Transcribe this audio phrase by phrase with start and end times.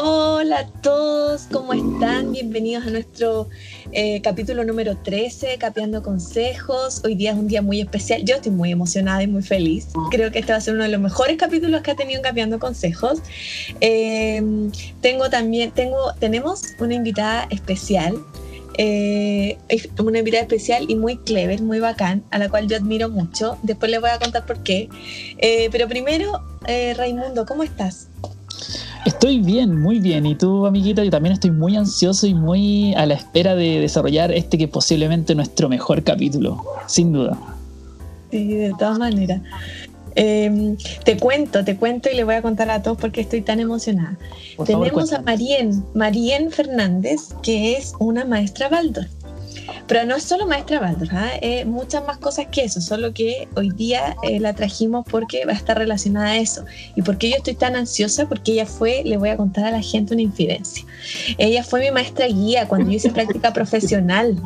[0.00, 2.30] Hola a todos, ¿cómo están?
[2.30, 3.48] Bienvenidos a nuestro
[3.90, 7.02] eh, capítulo número 13, Capeando Consejos.
[7.04, 8.22] Hoy día es un día muy especial.
[8.24, 9.88] Yo estoy muy emocionada y muy feliz.
[10.12, 12.60] Creo que este va a ser uno de los mejores capítulos que ha tenido Capeando
[12.60, 13.18] Consejos.
[13.80, 14.40] Eh,
[15.00, 18.14] tengo también, tengo, tenemos una invitada especial.
[18.74, 19.58] Eh,
[19.98, 23.58] una invitada especial y muy clever, muy bacán, a la cual yo admiro mucho.
[23.64, 24.88] Después les voy a contar por qué.
[25.72, 26.40] pero primero,
[26.94, 28.06] Raimundo, ¿cómo estás?
[29.04, 30.26] Estoy bien, muy bien.
[30.26, 34.32] Y tú, amiguita, yo también estoy muy ansioso y muy a la espera de desarrollar
[34.32, 37.38] este que es posiblemente nuestro mejor capítulo, sin duda.
[38.30, 39.40] Sí, de todas maneras.
[40.14, 43.60] Em, te cuento, te cuento y le voy a contar a todos porque estoy tan
[43.60, 44.18] emocionada.
[44.66, 49.06] Tenemos a Marien, Marien Fernández, que es una maestra Baldor.
[49.88, 51.30] Pero no es solo maestra Baldor, ¿ah?
[51.66, 55.56] muchas más cosas que eso, solo que hoy día eh, la trajimos porque va a
[55.56, 56.64] estar relacionada a eso.
[56.94, 58.28] ¿Y por qué yo estoy tan ansiosa?
[58.28, 60.84] Porque ella fue, le voy a contar a la gente una infidencia.
[61.38, 64.36] Ella fue mi maestra guía cuando yo hice práctica profesional.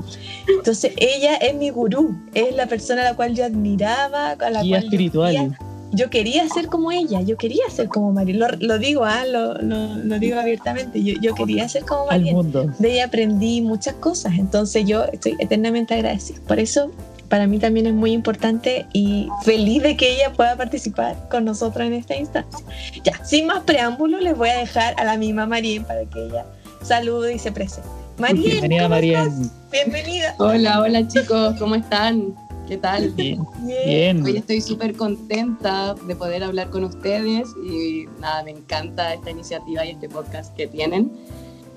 [0.49, 4.63] Entonces ella es mi gurú, es la persona a la cual yo admiraba, a la
[4.63, 5.72] guía espiritual yo
[6.11, 9.25] quería ser como ella, yo quería ser como María, lo, digo, ¿ah?
[9.27, 12.35] lo, lo, digo abiertamente, yo, yo, quería ser como María.
[12.79, 16.41] De ella aprendí muchas cosas, entonces yo estoy eternamente agradecida.
[16.47, 16.91] Por eso,
[17.29, 21.87] para mí también es muy importante y feliz de que ella pueda participar con nosotros
[21.87, 22.65] en esta instancia.
[23.05, 26.47] Ya, sin más preámbulos, les voy a dejar a la misma María para que ella
[26.83, 27.89] salude y se presente.
[28.19, 29.29] María, bienvenida, María.
[29.71, 30.35] Bienvenida.
[30.39, 32.35] Hola, hola chicos, ¿cómo están?
[32.69, 33.11] ¿Qué tal?
[33.17, 34.25] Bien.
[34.25, 39.85] Hoy estoy súper contenta de poder hablar con ustedes y nada, me encanta esta iniciativa
[39.85, 41.11] y este podcast que tienen.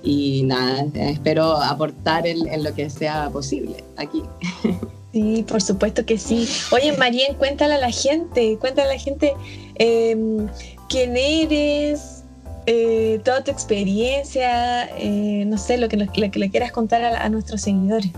[0.03, 4.23] Y nada, espero aportar en, lo que sea posible aquí.
[5.15, 6.45] Sí, por supuesto que sí.
[6.73, 9.31] Oye, María, cuéntale a la gente, cuéntale a la gente
[9.75, 10.49] em,
[10.89, 12.25] quién eres,
[12.65, 18.11] eh, toda tu experiencia, eh, no sé, lo que, le quieras contar a nuestros seguidores.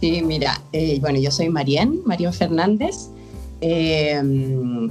[0.00, 3.10] Sí, mira, eh, bueno, yo soy Marien, Marión Fernández.
[3.60, 4.18] Eh,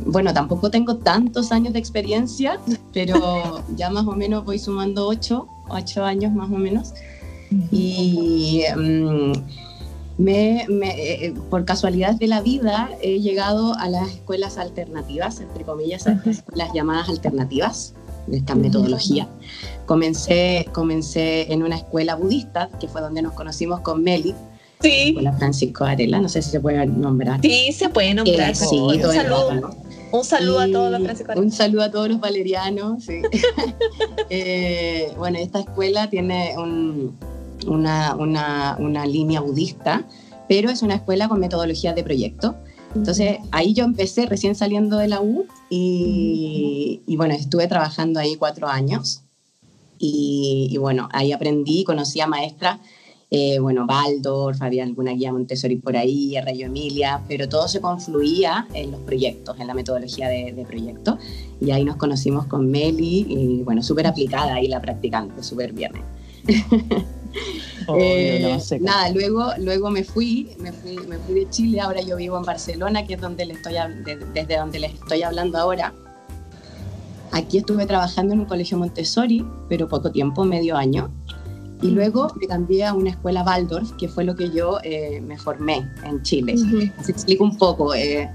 [0.05, 2.59] bueno, tampoco tengo tantos años de experiencia,
[2.93, 6.93] pero ya más o menos voy sumando ocho, ocho años más o menos.
[7.71, 9.31] Y mm,
[10.19, 16.05] me, eh, por casualidad de la vida he llegado a las escuelas alternativas, entre comillas,
[16.05, 16.21] a
[16.53, 17.95] las llamadas alternativas
[18.27, 19.27] de esta metodología.
[19.87, 24.35] Comencé, comencé en una escuela budista, que fue donde nos conocimos con Meli,
[24.81, 25.13] Sí.
[25.17, 27.41] Hola Francisco Arela, no sé si se puede nombrar.
[27.41, 28.55] Sí, se puede nombrar.
[28.55, 29.75] sí, un, saludo,
[30.13, 33.03] un saludo a todos los Francisco Un saludo a todos los valerianos.
[33.03, 33.21] Sí.
[34.31, 40.05] Eh, bueno, esta escuela tiene una, una, una, línea budista,
[40.47, 42.55] pero es una escuela con metodología de proyecto.
[42.93, 48.35] Entonces ahí yo empecé recién saliendo de la U y, y bueno, estuve trabajando ahí
[48.35, 49.23] cuatro años.
[49.97, 52.77] Y, y bueno, ahí aprendí, conocí a maestras
[53.31, 58.67] eh, bueno, Baldor, había alguna guía Montessori por ahí, Rayo Emilia, pero todo se confluía
[58.73, 61.15] en los proyectos, en la metodología de, de proyectos.
[61.61, 65.91] Y ahí nos conocimos con Meli, y bueno, súper aplicada ahí la practicante, súper bien.
[67.97, 72.37] Eh, nada, luego, luego me fui, me fui, me fui de Chile, ahora yo vivo
[72.37, 73.75] en Barcelona, que es donde le estoy,
[74.33, 75.93] desde donde les estoy hablando ahora.
[77.31, 81.11] Aquí estuve trabajando en un colegio Montessori, pero poco tiempo, medio año.
[81.81, 85.37] Y luego me cambié a una escuela Waldorf, que fue lo que yo eh, me
[85.37, 86.55] formé en Chile.
[87.01, 87.93] Se explico un poco.
[87.93, 88.29] Eh,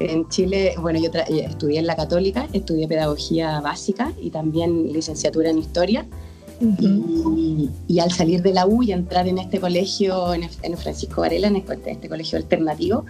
[0.00, 5.50] en Chile, bueno, yo eh, estudié en la Católica, estudié pedagogía básica y también licenciatura
[5.50, 6.06] en historia.
[7.88, 11.48] y, al salir de la U y entrar en este colegio, en, en Francisco Varela,
[11.48, 13.04] en este, este colegio alternativo,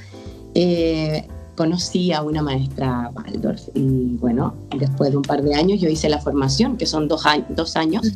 [1.61, 6.09] conocí a una maestra Waldorf y bueno, después de un par de años yo hice
[6.09, 8.15] la formación, que son dos, años, dos años,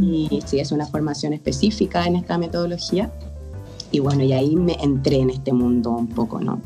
[0.00, 3.10] y sí, es una formación específica en esta metodología.
[3.90, 6.60] Y bueno, y ahí me entré en este mundo un poco, ¿no?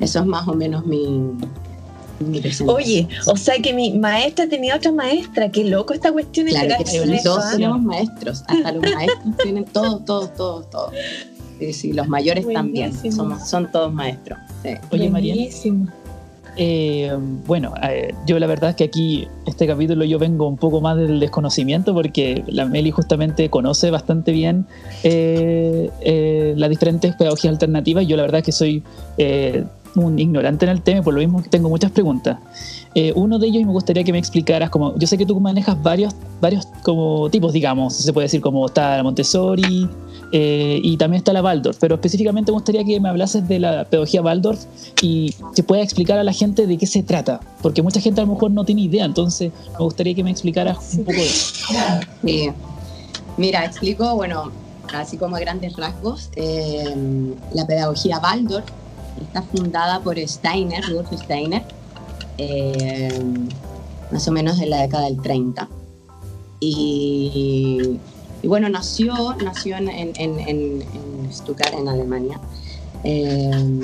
[0.00, 1.32] Eso es más o menos mi,
[2.66, 6.46] Oye, o sea que mi maestra tenía otra maestra, qué loco esta cuestión.
[6.46, 10.92] Claro, que todos tenemos maestros, hasta los maestros tienen todos, todos, todos, todos.
[11.72, 14.38] Sí, los mayores también, somos, son todos maestros.
[14.90, 15.34] Oye, María.
[16.56, 17.10] Eh,
[17.46, 20.96] bueno, eh, yo la verdad es que aquí, este capítulo, yo vengo un poco más
[20.96, 24.66] del desconocimiento porque la Meli justamente conoce bastante bien
[25.02, 28.06] eh, las diferentes pedagogías alternativas.
[28.06, 28.82] Yo la verdad es que soy
[29.94, 32.38] un ignorante en el tema y por lo mismo tengo muchas preguntas.
[33.14, 36.14] Uno de ellos me gustaría que me explicaras, como yo sé que tú manejas varios
[36.42, 39.88] varios como tipos, digamos, se puede decir como está la Montessori
[40.32, 43.84] eh, y también está la Waldorf, pero específicamente me gustaría que me hablases de la
[43.84, 44.64] pedagogía Waldorf
[45.00, 48.24] y que puedas explicar a la gente de qué se trata, porque mucha gente a
[48.24, 51.64] lo mejor no tiene idea, entonces me gustaría que me explicaras un poco de eso.
[52.24, 52.50] Sí.
[53.36, 54.50] Mira, explico, bueno,
[54.92, 56.92] así como a grandes rasgos, eh,
[57.54, 58.64] la pedagogía Waldorf
[59.20, 61.62] está fundada por Steiner, Rudolf Steiner,
[62.38, 63.10] eh,
[64.10, 65.68] más o menos en la década del 30.
[66.60, 67.98] Y,
[68.44, 72.40] bueno, nació, nació en, en, en, Stuttgart, en Alemania.
[73.04, 73.80] Eh,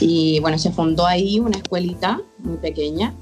[0.00, 3.14] y bueno, se fundó ahí una escuelita muy pequeña.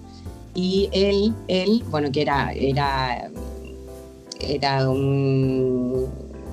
[0.54, 3.30] Y él, él bueno, que era, era,
[4.40, 6.06] era un,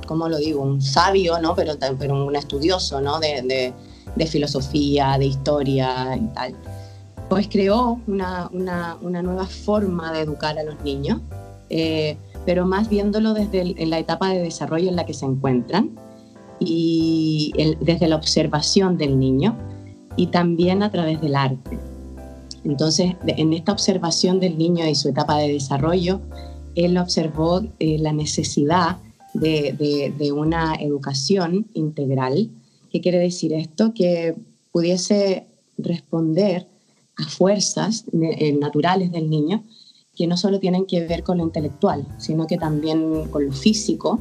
[0.08, 0.62] ¿cómo lo digo?
[0.62, 1.56] Un sabio, ¿no?
[1.56, 3.20] Pero, pero un estudioso, ¿no?
[3.20, 3.74] De, de,
[4.16, 6.56] de filosofía, de historia y tal
[7.34, 11.20] pues creó una, una, una nueva forma de educar a los niños,
[11.72, 12.16] eh,
[12.46, 15.98] pero más viéndolo desde en la etapa de desarrollo en la que se encuentran
[16.60, 17.52] y
[17.82, 19.58] desde la observación del niño
[20.16, 21.80] y también a través del arte.
[22.64, 26.22] Entonces, en esta observación del niño y su etapa de desarrollo,
[26.76, 28.98] él observó eh, la necesidad
[29.34, 32.52] de, de, de, una educación integral.
[32.92, 33.92] ¿Qué quiere decir esto?
[33.96, 34.36] Que
[34.72, 35.48] pudiese
[35.80, 36.68] responder
[37.18, 39.64] a fuerzas eh, naturales del niño
[40.16, 44.20] que no solo tienen que ver con lo intelectual, sino que también con lo físico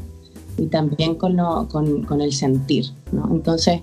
[0.56, 2.86] y también con, lo, con, el sentir.
[3.12, 3.28] ¿no?
[3.30, 3.80] Entonces,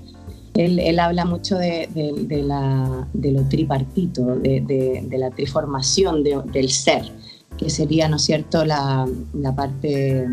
[0.56, 7.12] él, él, habla mucho de, de, la, de lo tripartito, de, la triformación del ser,
[7.58, 10.26] que sería, ¿no es cierto?, la, la, parte,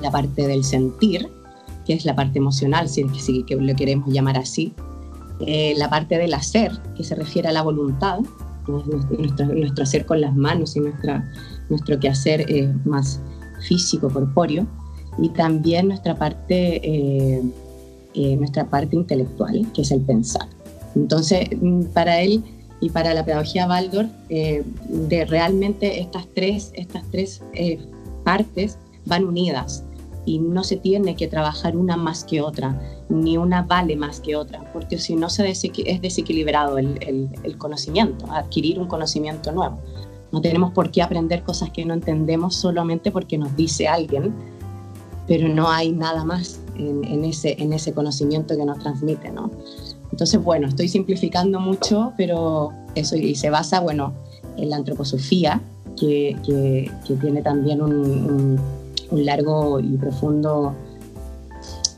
[0.00, 1.28] la parte del sentir,
[1.86, 4.74] que es la parte emocional, si, si que lo queremos llamar así,
[5.40, 8.20] eh, la parte del hacer, que se refiere a la voluntad,
[8.66, 11.30] nuestro, nuestro, hacer con las manos y nuestra,
[11.70, 13.20] nuestro quehacer eh, más
[13.66, 14.66] físico, corpóreo,
[15.18, 17.42] y también nuestra parte, eh,
[18.36, 20.46] nuestra parte intelectual, que es el pensar.
[20.94, 22.42] Entonces, mm, para él
[22.80, 27.42] y para la pedagogía Waldorf, de realmente estas tres, estas tres
[28.24, 29.84] partes van unidas
[30.28, 32.78] y no se tiene que trabajar una más que otra,
[33.08, 36.98] ni una vale más que otra, porque si no se es desequilibrado el,
[37.42, 39.78] el, conocimiento, adquirir un conocimiento nuevo.
[40.30, 44.34] No tenemos por qué aprender cosas que no entendemos solamente porque nos dice alguien,
[45.26, 49.50] pero no hay nada más en, en ese, en ese conocimiento que nos transmite, ¿no?
[50.12, 54.12] Entonces, bueno, estoy simplificando mucho, pero eso y se basa, bueno,
[54.58, 55.62] en la antroposofía,
[55.98, 58.77] que, que, que tiene también un, un
[59.10, 60.74] un largo y profundo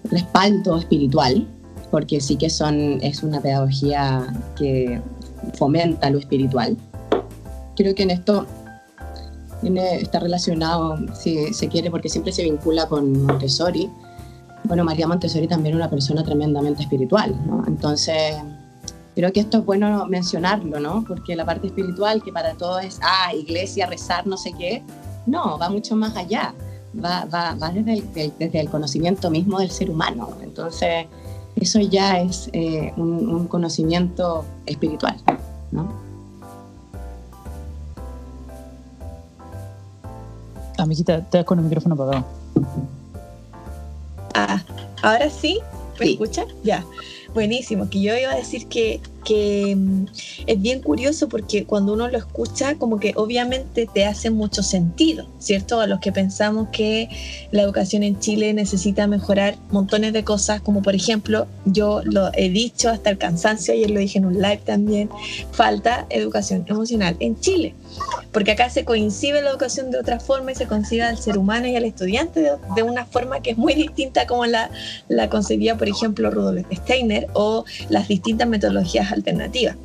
[0.05, 1.47] respaldo espiritual,
[1.91, 4.27] porque sí que son, es una pedagogía
[4.57, 5.01] que
[5.55, 6.77] fomenta lo espiritual.
[7.77, 8.47] Creo que en esto
[9.63, 13.91] está relacionado, si se quiere, porque siempre se vincula con Montessori.
[14.65, 17.65] Bueno, María Montessori también una persona tremendamente espiritual, ¿no?
[17.67, 18.37] Entonces,
[19.15, 21.05] creo que esto es bueno mencionarlo, ¿no?
[21.07, 24.83] Porque la parte espiritual, que para todos es, ah, iglesia, rezar, no sé qué,
[25.27, 26.55] no, va mucho más allá
[26.95, 30.31] va, va, va desde, el, desde, el, conocimiento mismo del ser humano.
[30.43, 31.07] Entonces,
[31.57, 35.17] eso ya es eh, un, un, conocimiento espiritual,
[35.71, 35.93] ¿no?
[40.79, 42.25] Amiguita, estás con el micrófono apagado.
[44.35, 44.63] Ah,
[45.03, 45.61] ahora sí,
[45.99, 46.13] ¿me sí.
[46.13, 46.45] escucha?
[46.65, 46.85] Ya.
[47.35, 50.07] Buenísimo, que yo iba a decir que, que mm,
[50.47, 55.27] es bien curioso porque cuando uno lo escucha, como que obviamente te hace mucho sentido,
[55.39, 55.81] ¿cierto?
[55.81, 57.09] A los que pensamos que
[57.53, 62.51] la educación en Chile necesita mejorar montones de cosas, como por ejemplo, yo lo he
[62.51, 65.11] dicho hasta el cansancio, ayer lo dije en un live también,
[65.53, 67.75] falta educación emocional en Chile
[68.33, 71.67] porque acá se coincide la educación de otra forma y se concibe al ser humano
[71.67, 72.41] y al estudiante
[72.77, 74.71] de, una forma que es muy distinta como la,
[75.09, 79.77] la concebía, por ejemplo, Rudolf Steiner o las distintas metodologías alternativas.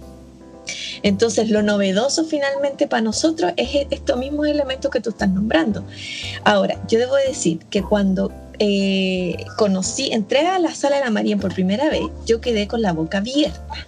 [1.03, 5.83] Entonces, lo novedoso finalmente para nosotros es estos mismos elementos que tú estás nombrando.
[6.43, 11.37] Ahora, yo debo decir que cuando eh, conocí, entré a la sala de la María
[11.37, 13.87] por primera vez, yo quedé con la boca abierta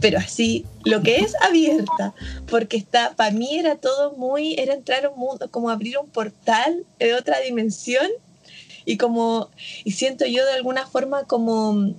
[0.00, 2.14] pero así, lo que es abierta,
[2.48, 6.84] porque está, para mí era todo muy, era entrar un mundo, como abrir un portal
[6.98, 8.06] de otra dimensión
[8.84, 9.50] y como,
[9.84, 11.94] y siento yo de alguna forma como,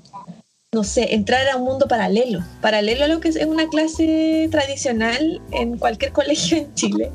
[0.71, 5.41] no sé, entrar a un mundo paralelo, paralelo a lo que es una clase tradicional
[5.51, 7.11] en cualquier colegio en Chile.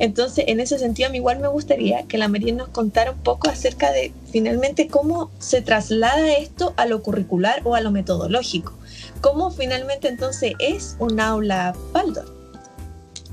[0.00, 3.18] Entonces, en ese sentido, a mí igual me gustaría que la María nos contara un
[3.18, 8.74] poco acerca de finalmente cómo se traslada esto a lo curricular o a lo metodológico
[9.20, 12.36] ¿Cómo finalmente entonces es un aula Baldor?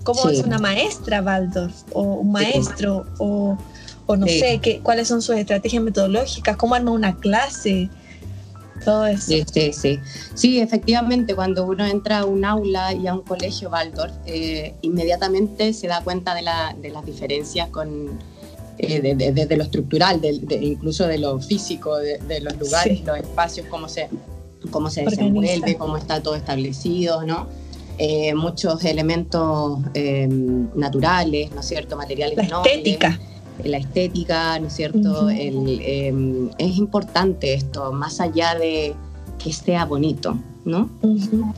[0.04, 3.58] cómo es una maestra Waldorf o un maestro o,
[4.06, 7.90] o, no sé qué, cuáles son sus estrategias metodológicas, cómo arma una clase.
[8.84, 9.28] Todo eso.
[9.28, 10.00] Sí, sí, sí.
[10.34, 15.74] Sí, efectivamente, cuando uno entra a un aula y a un colegio Waldorf, eh, inmediatamente
[15.74, 18.20] se da cuenta de, la, de las diferencias con,
[18.78, 23.68] desde eh, de, lo estructural, de, incluso de lo físico, de, los lugares, los espacios,
[23.68, 24.10] cómo se,
[24.72, 27.48] cómo se desenvuelve, cómo está todo establecido, ¿no?
[27.98, 30.28] Eh, muchos elementos eh,
[30.76, 31.96] naturales, ¿no es cierto?
[31.96, 33.20] Materiales La estética.
[33.64, 35.30] La estética, ¿no es cierto?
[35.30, 38.96] es importante esto, más allá de
[39.38, 40.90] que sea bonito, ¿no?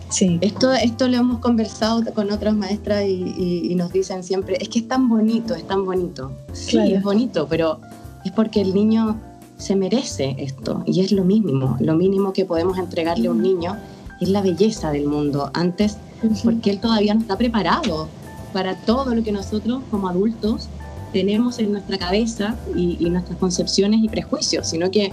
[0.09, 0.37] Sí.
[0.41, 4.87] Esto, esto lo hemos conversado con otras maestras y, nos dicen siempre, es que es
[4.87, 6.31] tan bonito, es tan bonito.
[6.53, 7.79] Sí, es bonito, pero
[8.25, 9.19] es porque el niño
[9.57, 13.75] se merece esto y es lo mínimo, lo mínimo que podemos entregarle a un niño
[14.21, 15.97] es la belleza del mundo antes,
[16.43, 18.07] porque él todavía no está preparado
[18.53, 20.67] para todo lo que nosotros como adultos
[21.13, 25.11] tenemos en nuestra cabeza y, nuestras concepciones y prejuicios, sino que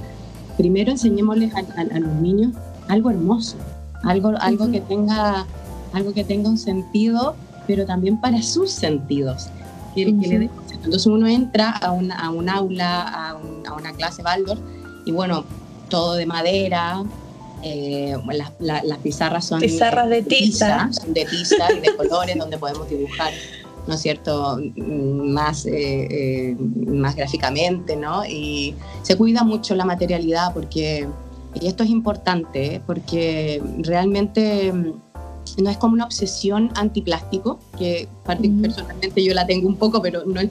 [0.56, 2.52] primero enseñémosles a los niños
[2.88, 3.56] algo hermoso,
[4.02, 5.46] algo, algo, que tenga,
[5.92, 7.34] algo que tenga un sentido,
[7.66, 9.48] pero también para sus sentidos.
[9.96, 14.60] Entonces uno entra a, una, a un aula, a, una clase Waldorf,
[15.06, 15.44] y bueno,
[15.88, 17.02] todo de madera,
[17.62, 18.16] eh,
[18.58, 20.90] las, pizarras son pizarras de, tiza.
[21.06, 23.32] de tiza y de colores donde podemos dibujar,
[23.86, 25.72] ¿no es cierto?, más, eh,
[26.10, 28.24] eh, más gráficamente, ¿no?
[28.24, 31.06] Y se cuida mucho la materialidad porque
[31.60, 34.92] y esto es importante porque realmente mm,
[35.62, 40.40] no es como una obsesión antiplástico, que personalmente yo la tengo un poco, pero no
[40.40, 40.50] es,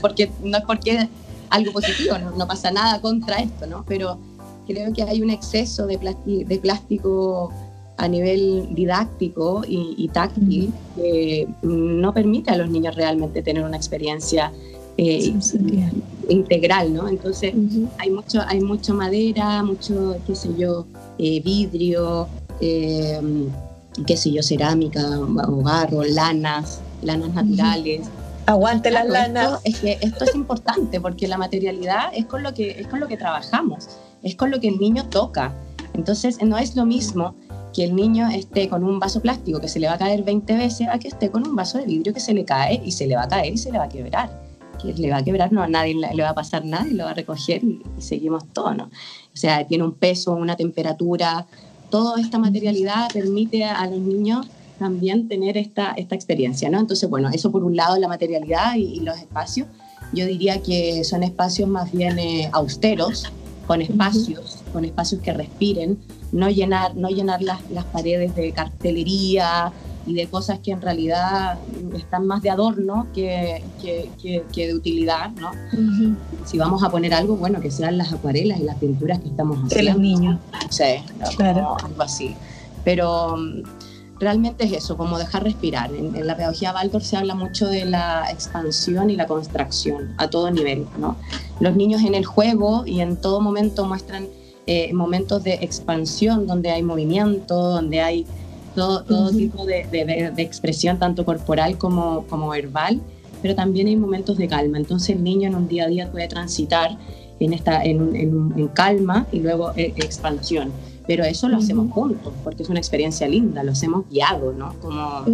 [0.00, 1.08] porque, no es porque
[1.50, 3.84] algo positivo, no, pasa nada contra esto, ¿no?
[3.86, 4.18] Pero
[4.66, 7.52] creo que hay un exceso de, de plástico
[7.96, 14.52] a nivel didáctico y, táctil que no permite a los niños realmente tener una experiencia
[14.96, 15.34] eh,
[16.28, 17.08] integral, ¿no?
[17.08, 17.54] Entonces
[17.98, 20.86] hay mucho, hay mucho madera, mucho, qué sé yo,
[21.18, 22.28] eh, vidrio,
[22.60, 23.20] eh,
[24.06, 28.02] qué sé yo, cerámica, o barro, lanas, lanas naturales.
[28.46, 29.60] Aguante las lanas.
[29.64, 33.06] es que esto es importante porque la materialidad es con lo que es con lo
[33.06, 33.88] que trabajamos,
[34.22, 35.54] es con lo que el niño toca.
[35.94, 37.34] Entonces no es lo mismo
[37.72, 40.56] que el niño esté con un vaso plástico que se le va a caer 20
[40.56, 43.06] veces a que esté con un vaso de vidrio que se le cae y se
[43.06, 44.52] le va a caer y se le va a quebrar
[44.82, 47.04] que le va a quebrar, no a nadie le va a pasar nada y lo
[47.04, 48.84] va a recoger y, seguimos todo, ¿no?
[48.84, 51.46] O sea, tiene un peso, una temperatura,
[51.90, 54.46] toda esta materialidad permite a, los niños
[54.78, 56.80] también tener esta, esta experiencia, ¿no?
[56.80, 59.68] Entonces, bueno, eso por un lado, la materialidad y, los espacios.
[60.12, 63.32] Yo diría que son espacios más bien eh, austeros,
[63.66, 65.98] con espacios, con espacios que respiren,
[66.32, 69.72] no llenar, no llenar las, las paredes de cartelería,
[70.06, 71.58] y de cosas que en realidad
[71.94, 74.10] están más de adorno que, que,
[74.52, 75.50] que, de utilidad, ¿no?
[76.44, 79.58] Si vamos a poner algo, bueno, que sean las acuarelas y las pinturas que estamos
[79.58, 79.76] haciendo.
[79.76, 80.40] De los niños.
[80.70, 80.84] Sí,
[81.36, 81.76] claro.
[81.82, 82.34] algo así.
[82.84, 83.62] Pero mm,
[84.22, 85.92] realmente es eso, como dejar respirar.
[85.92, 90.50] En, la pedagogía Waldorf se habla mucho de la expansión y la contracción a todo
[90.50, 91.16] nivel, ¿no?
[91.60, 94.28] Los niños en el juego y en todo momento muestran
[94.66, 98.24] eh, momentos de expansión donde hay movimiento, donde hay
[98.76, 103.00] todo, todo tipo de, de, expresión, tanto corporal como, como verbal,
[103.42, 104.78] pero también hay momentos de calma.
[104.78, 106.96] Entonces el niño en un día a día puede transitar
[107.40, 110.70] en, esta, en, en, calma y luego eh, expansión.
[111.06, 114.74] Pero eso lo hacemos juntos, porque es una experiencia linda, lo hacemos guiado, ¿no?
[114.80, 115.24] Como,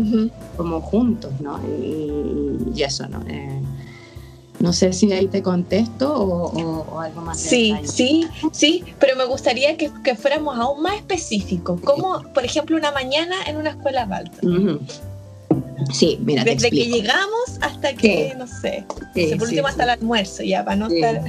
[0.57, 1.61] como juntos, ¿no?
[1.67, 3.21] Y, y eso, ¿no?
[3.29, 3.61] Eh,
[4.61, 7.39] no sé si ahí te contesto o, algo más.
[7.39, 12.91] Sí, sí, sí, pero me gustaría que, fuéramos aún más específicos, como por ejemplo una
[12.91, 14.39] mañana en una escuela balta.
[15.93, 16.45] Sí, mira.
[16.45, 18.85] Desde que llegamos hasta que, no sé,
[19.39, 21.23] por último hasta el almuerzo, ya, para no estar...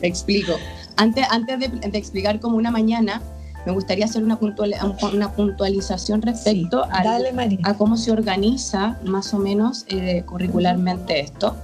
[0.00, 0.52] te explico.
[0.96, 3.22] Antes, antes de, explicar como una mañana,
[3.66, 4.38] me gustaría hacer una,
[5.12, 11.56] una puntualización respecto a cómo se organiza más o menos eh, curricularmente esto.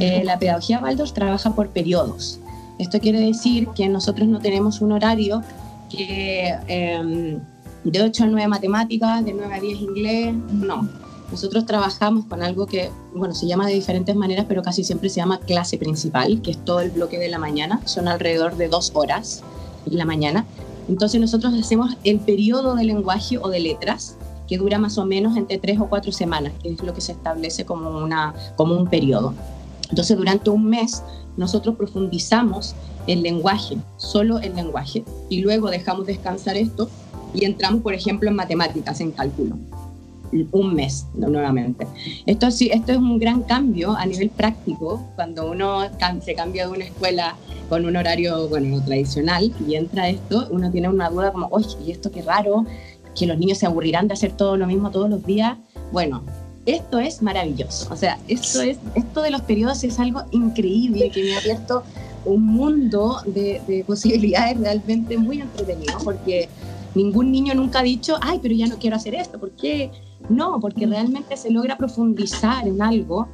[0.00, 2.38] Eh, la pedagogía Waldorf trabaja por periodos.
[2.78, 5.42] Esto quiere decir que nosotros no tenemos un horario
[5.90, 7.38] que em,
[7.84, 10.88] de 8 a 9 matemáticas, de 9 a 10 inglés, no.
[11.30, 15.16] Nosotros trabajamos con algo que, bueno, se llama de diferentes maneras, pero casi siempre se
[15.16, 17.80] llama clase principal, que es todo el bloque de la mañana.
[17.86, 19.42] Son alrededor de dos horas
[19.86, 20.44] en la mañana.
[20.88, 24.16] Entonces nosotros hacemos el periodo de lenguaje o de letras,
[24.48, 27.12] que dura más o menos entre tres o cuatro semanas, que es lo que se
[27.12, 29.34] establece como, una, como un periodo.
[29.88, 31.02] Entonces, durante un mes
[31.36, 32.74] nosotros profundizamos
[33.06, 36.88] el lenguaje, solo el lenguaje, y luego dejamos descansar esto
[37.34, 39.56] y entramos, por ejemplo, en matemáticas, en cálculo.
[40.52, 41.86] Un mes nuevamente.
[42.26, 45.82] Esto, sí, esto es un gran cambio a nivel práctico, cuando uno
[46.24, 47.36] se cambia de una escuela
[47.68, 51.90] con un horario bueno, tradicional y entra esto, uno tiene una duda como, oye, ¿y
[51.90, 52.66] esto qué raro?
[53.18, 55.56] ¿Que los niños se aburrirán de hacer todo lo mismo todos los días?
[55.90, 56.22] Bueno,
[56.66, 57.92] esto es maravilloso.
[57.92, 61.82] O sea, esto, es, esto de los periodos es algo increíble que me ha abierto
[62.24, 66.48] un mundo de, de posibilidades realmente muy entretenido, porque
[66.94, 69.38] ningún niño nunca ha dicho, ay, pero ya no quiero hacer esto.
[69.38, 69.90] ¿Por qué?
[70.28, 73.28] No, porque realmente se logra profundizar en algo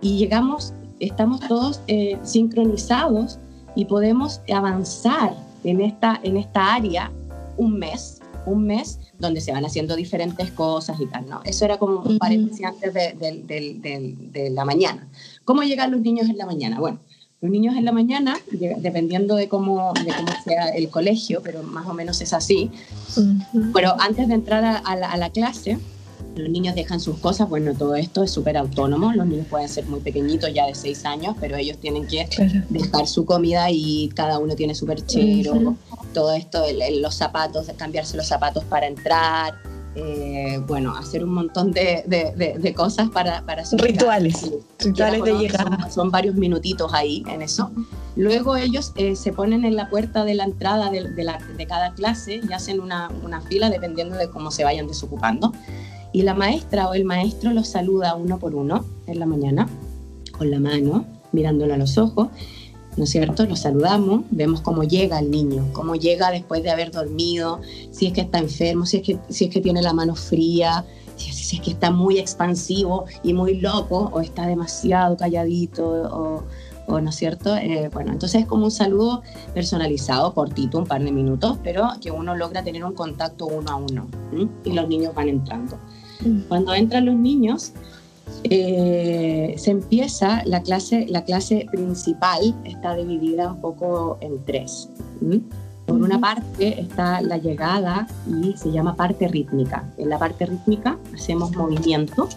[0.00, 3.38] y llegamos, estamos todos eh, sincronizados
[3.74, 5.34] y podemos avanzar
[5.64, 7.10] en esta, en esta área
[7.56, 11.40] un mes, un mes donde se van haciendo diferentes cosas y tal, ¿no?
[11.44, 15.06] Eso era como un paréntesis antes de, de, de, la mañana.
[15.44, 16.80] ¿Cómo llegan los niños en la mañana?
[16.80, 16.98] Bueno,
[17.40, 21.86] los niños en la mañana, dependiendo de cómo, de cómo sea el colegio, pero más
[21.86, 22.70] o menos es así,
[23.72, 25.78] pero antes de entrar a, la, a la clase,
[26.36, 29.86] los niños dejan sus cosas, bueno, todo esto es súper autónomo, los niños pueden ser
[29.86, 32.26] muy pequeñitos, ya de seis años, pero ellos tienen que
[32.68, 35.76] dejar su comida y cada uno tiene su perchero,
[36.14, 36.64] todo esto,
[37.00, 39.54] los zapatos, cambiarse los zapatos para entrar,
[39.94, 45.90] eh, bueno, hacer un montón de, de, cosas para, para Rituales, rituales de llegada.
[45.90, 47.70] Son, varios minutitos ahí en eso.
[48.16, 51.92] Luego ellos eh, se ponen en la puerta de la entrada de, la, de cada
[51.92, 55.52] clase y hacen una, una fila dependiendo de cómo se vayan desocupando.
[56.12, 59.68] Y la maestra o el maestro los saluda uno por uno en la mañana,
[60.36, 62.28] con la mano, mirándolo a los ojos,
[62.96, 63.46] ¿no es cierto?
[63.46, 68.12] Los saludamos, vemos cómo llega el niño, cómo llega después de haber dormido, si es
[68.12, 70.84] que está enfermo, si es que, si es que tiene la mano fría,
[71.16, 76.42] si, es que está muy expansivo y muy loco, o está demasiado calladito, o,
[76.86, 77.56] o ¿no es cierto?
[77.56, 79.22] Eh, bueno, entonces es como un saludo
[79.54, 83.76] personalizado, cortito, un par de minutos, pero que uno logra tener un contacto uno a
[83.76, 84.08] uno,
[84.64, 85.78] y los niños van entrando.
[86.48, 87.72] Cuando entran los niños,
[88.44, 94.88] eh, se empieza la clase, la clase principal está dividida un poco en tres.
[95.86, 99.84] Por una parte está la llegada y se llama parte rítmica.
[99.98, 102.28] En la parte rítmica hacemos movimiento.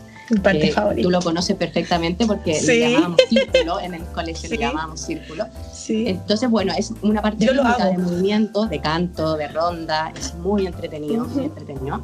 [0.43, 1.03] parte favorita.
[1.03, 5.45] Tú lo conoces perfectamente porque lo llamábamos círculo, en el colegio lo llamábamos círculo.
[5.87, 11.25] Entonces, bueno, es una parte rítmica de movimiento, de canto, de ronda, es muy entretenido,
[11.25, 12.03] muy entretenido.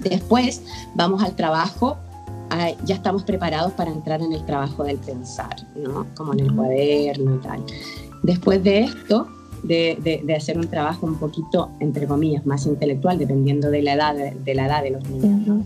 [0.00, 0.62] Después
[0.94, 1.96] vamos al trabajo,
[2.50, 6.06] ah, ya estamos preparados para entrar en el trabajo del pensar, ¿no?
[6.14, 7.64] Como en el cuaderno y tal.
[8.22, 9.28] Después de esto,
[9.62, 14.14] de, de, hacer un trabajo un poquito, entre comillas, más intelectual, dependiendo de la edad
[14.14, 15.64] de, la edad de los niños,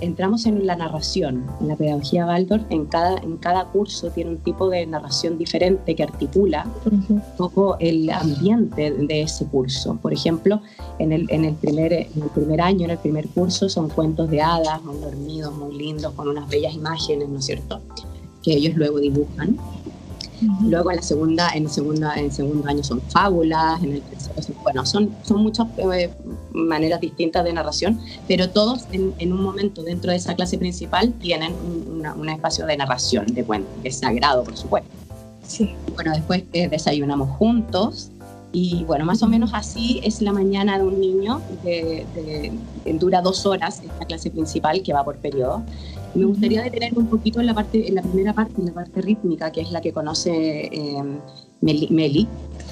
[0.00, 1.44] entramos en la narración.
[1.60, 5.94] En la pedagogía Waldorf, en cada, en cada curso tiene un tipo de narración diferente
[5.94, 9.96] que articula un poco el ambiente de ese curso.
[10.00, 10.60] Por ejemplo,
[10.98, 14.30] en el, en, el primer, en el primer año, en el primer curso, son cuentos
[14.30, 17.80] de hadas, muy dormidos, muy lindos, con unas bellas imágenes, ¿no es cierto?,
[18.42, 19.58] que ellos luego dibujan.
[20.62, 24.86] Luego en la segunda, en segunda, en segundo año son fábulas, en el tercero, bueno,
[24.86, 26.10] son, son muchas eh,
[26.52, 31.52] maneras distintas de narración, pero todos en, un momento dentro de esa clase principal tienen
[31.54, 34.88] un, espacio de narración de cuento, que es sagrado, por supuesto.
[35.46, 35.74] Sí.
[35.94, 38.10] Bueno, después eh, desayunamos juntos
[38.52, 42.52] y bueno, más o menos así es la mañana de un niño, de,
[42.98, 45.62] dura dos horas esta clase principal que va por periodo.
[46.14, 49.00] Me gustaría detenerme un poquito en la, parte, en la primera parte, en la parte
[49.02, 51.02] rítmica, que es la que conoce eh,
[51.60, 52.28] Meli,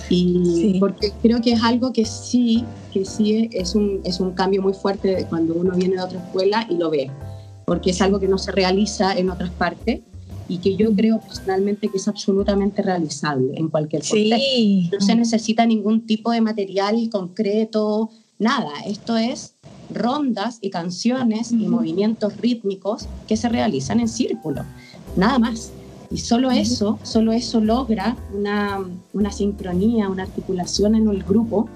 [0.08, 4.62] y porque creo que es algo que sí, que sí es un, es un cambio
[4.62, 7.10] muy fuerte cuando uno viene de otra escuela y lo ve,
[7.64, 10.00] porque es algo que no se realiza en otras partes
[10.48, 14.36] y que yo creo personalmente que es absolutamente realizable en cualquier contexto.
[14.36, 14.90] Sí.
[14.92, 18.70] No se necesita ningún tipo de material concreto, nada.
[18.86, 19.54] Esto es
[19.90, 24.62] rondas y canciones y movimientos rítmicos que se realizan en círculo,
[25.16, 25.72] nada más.
[26.10, 28.80] Y solo eso, solo eso logra una,
[29.12, 31.68] una sincronía, una articulación en el grupo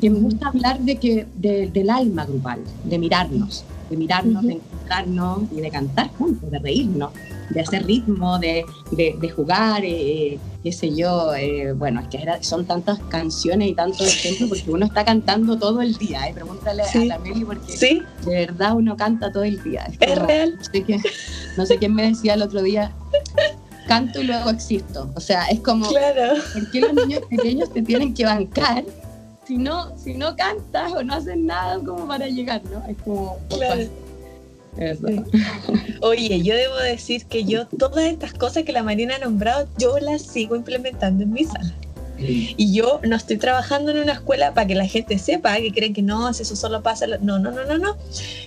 [0.00, 5.42] que me gusta hablar de que, del alma grupal, de mirarnos, de mirarnos, de encontrarnos
[5.52, 7.10] y de cantar juntos, de reírnos,
[7.50, 11.34] de hacer ritmo, de, de, jugar, eh, qué sé yo.
[11.34, 15.82] Eh, bueno, es que son tantas canciones y tantos ejemplos porque uno está cantando todo
[15.82, 16.28] el día.
[16.28, 16.32] Eh.
[16.34, 19.86] Pregúntale a la Meli porque de verdad uno canta todo el día.
[20.00, 20.56] Es, real.
[20.56, 21.02] No sé, quién,
[21.56, 22.92] no sé quién me decía el otro día,
[23.88, 25.10] canto y luego existo.
[25.14, 26.40] O sea, es como, claro.
[26.52, 28.84] ¿por qué los niños pequeños te tienen que bancar
[29.50, 32.84] si no, si no cantas o no haces nada como para llegar, ¿no?
[32.86, 33.36] Es como...
[33.48, 33.82] Claro.
[36.00, 39.98] Oye, yo debo decir que yo todas estas cosas que la Marina ha nombrado, yo
[39.98, 41.74] las sigo implementando en mi sala.
[42.22, 45.94] Y yo no estoy trabajando en una escuela para que la gente sepa que creen
[45.94, 47.06] que no, si eso solo pasa.
[47.06, 47.96] No, no, no, no, no.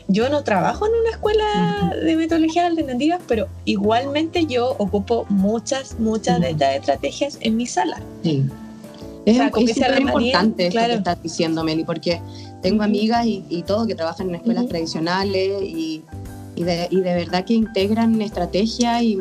[0.07, 6.39] Yo no trabajo en una escuela de metodologías alternativas, pero igualmente yo ocupo muchas, muchas
[6.39, 7.99] de estas estrategias en mi sala.
[8.21, 8.43] Sí.
[9.25, 12.21] Es, importante esto que estás diciendo, Meli, porque
[12.61, 16.03] tengo amigas y, todo que trabajan en escuelas tradicionales y
[16.55, 19.17] y de, y de verdad que integran estrategias y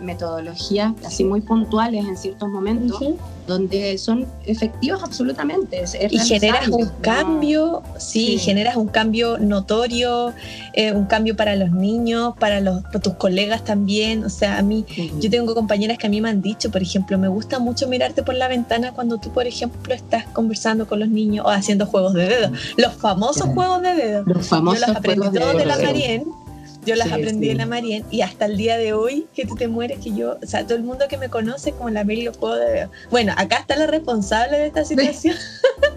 [0.00, 3.00] metodologías así muy puntuales en ciertos momentos,
[3.46, 5.84] donde son efectivos absolutamente.
[6.10, 10.32] y generas un cambio, sí, generas un cambio notorio,
[10.72, 14.24] eh, un cambio para los niños, para, los, tus colegas también.
[14.24, 14.84] O sea, a mí,
[15.20, 18.22] yo tengo compañeras que a mí me han dicho, por ejemplo, me gusta mucho mirarte
[18.22, 22.14] por la ventana cuando tú, por ejemplo, estás conversando con los niños o haciendo juegos
[22.14, 22.50] de dedo.
[22.76, 24.24] Los famosos juegos de dedo.
[24.26, 26.43] Los famosos Yo los aprendí todos de, de la Marien
[26.84, 29.68] yo las aprendí en la Marien y hasta el día de hoy que tú te
[29.68, 32.56] mueres, que yo, o sea, todo el mundo que me conoce como la Meli juego
[32.56, 32.88] de...
[33.10, 35.36] Bueno, acá está la responsable de esta situación.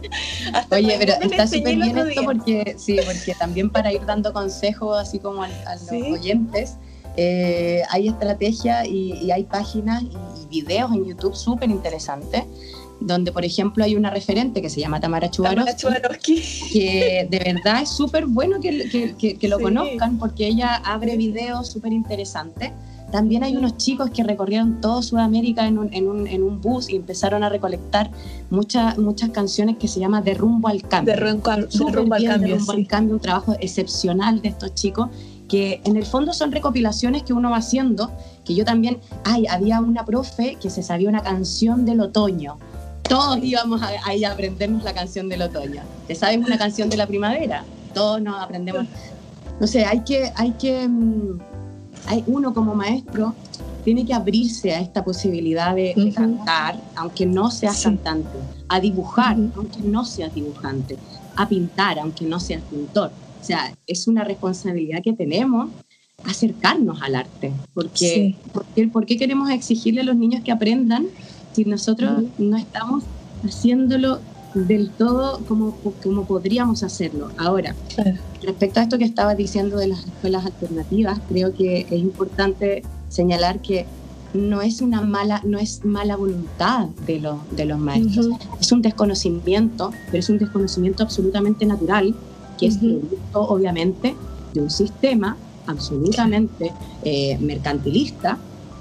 [0.72, 5.20] Oye, pero está súper bien esto porque, sí, porque también para ir dando consejos así
[5.20, 6.76] como a, los oyentes,
[7.16, 10.08] eh, hay estrategias y, hay páginas y,
[10.44, 12.44] y videos en YouTube súper interesantes
[13.00, 17.90] donde por ejemplo hay una referente que se llama Tamara Chubarovsky, que de verdad es
[17.90, 22.72] súper bueno que, que, lo conozcan porque ella abre videos súper interesantes.
[23.12, 26.90] También hay unos chicos que recorrieron toda Sudamérica en un, en un, en un bus
[26.90, 28.12] y empezaron a recolectar
[28.50, 31.14] muchas muchas canciones que se llama De rumbo al cambio.
[31.14, 32.40] De rumbo, al cambio.
[32.40, 35.10] De rumbo al cambio, un trabajo excepcional de estos chicos
[35.48, 38.12] que en el fondo son recopilaciones que uno va haciendo,
[38.44, 42.58] que yo también, ay, había una profe que se sabía una canción del otoño,
[43.08, 45.82] todos íbamos a, ir a aprendernos la canción del otoño.
[46.08, 47.64] ¿Te sabes una canción de la primavera?
[47.94, 48.86] Todos nos aprendemos.
[49.60, 51.40] No sé, hay que, hay que, mm,
[52.08, 53.34] hay uno como maestro
[53.88, 59.80] tiene que abrirse a esta posibilidad de, cantar, aunque no seas cantante, a dibujar, aunque
[59.80, 60.98] no seas dibujante,
[61.38, 63.12] a pintar, aunque no seas pintor.
[63.42, 65.70] O sea, es una responsabilidad que tenemos
[66.26, 71.06] acercarnos al arte, porque, porque ¿por qué queremos exigirle a los niños que aprendan
[71.58, 73.04] si nosotros no estamos
[73.44, 74.20] haciéndolo
[74.54, 77.32] del todo como, como podríamos hacerlo.
[77.36, 77.76] Ahora,
[78.44, 83.60] respecto a esto que estaba diciendo de las escuelas alternativas, creo que es importante señalar
[83.60, 83.88] que
[84.36, 88.28] no es una mala, no es mala voluntad de, los de los maestros,
[88.62, 92.14] es un desconocimiento, pero es un desconocimiento absolutamente natural,
[92.60, 94.16] que es producto obviamente
[94.54, 96.72] de un sistema absolutamente
[97.04, 98.38] eh, mercantilista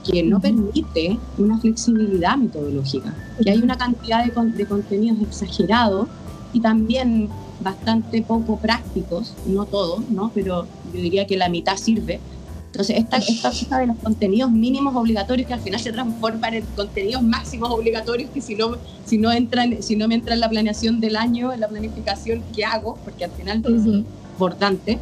[0.06, 6.08] que no permite una flexibilidad metodológica, que hay una cantidad de, de contenidos exagerados
[6.52, 7.28] y también
[7.60, 10.30] bastante poco prácticos, no todos, ¿no?
[10.34, 12.20] pero yo diría que la mitad sirve.
[12.66, 16.64] Entonces, esta, esta cosa de los contenidos mínimos obligatorios que al final se transforman en
[16.76, 20.50] contenidos máximos obligatorios que si no, si no, entran, si no me entra en la
[20.50, 24.98] planeación del año, en la planificación que hago, porque al final es importante,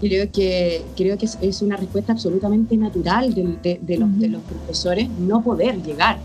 [0.00, 5.08] creo que, creo que es, una respuesta absolutamente natural de, de, los, de, los, profesores
[5.18, 6.18] no poder llegar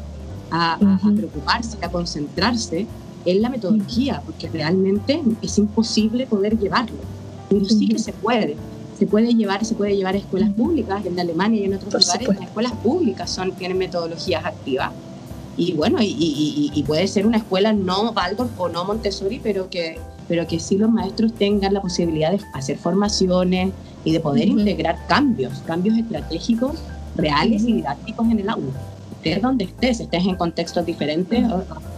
[0.52, 0.78] a,
[1.16, 2.86] preocuparse, a concentrarse
[3.26, 6.98] en la metodología, porque realmente es imposible poder llevarlo.
[7.50, 8.56] Pero sí que se puede.
[8.98, 12.28] Se puede llevar, se puede llevar a escuelas públicas, en Alemania y en otros lugares,
[12.28, 14.92] las escuelas públicas son, tienen metodologías activas.
[15.58, 19.70] Y bueno, y, y, y puede ser una escuela no Waldorf o no Montessori, pero
[19.70, 23.72] que pero que sí los maestros tengan la posibilidad de hacer formaciones
[24.04, 26.76] y de poder integrar cambios, cambios estratégicos
[27.16, 28.72] reales y didácticos en el aula.
[29.18, 31.44] Estés donde estés, estés en contextos diferentes,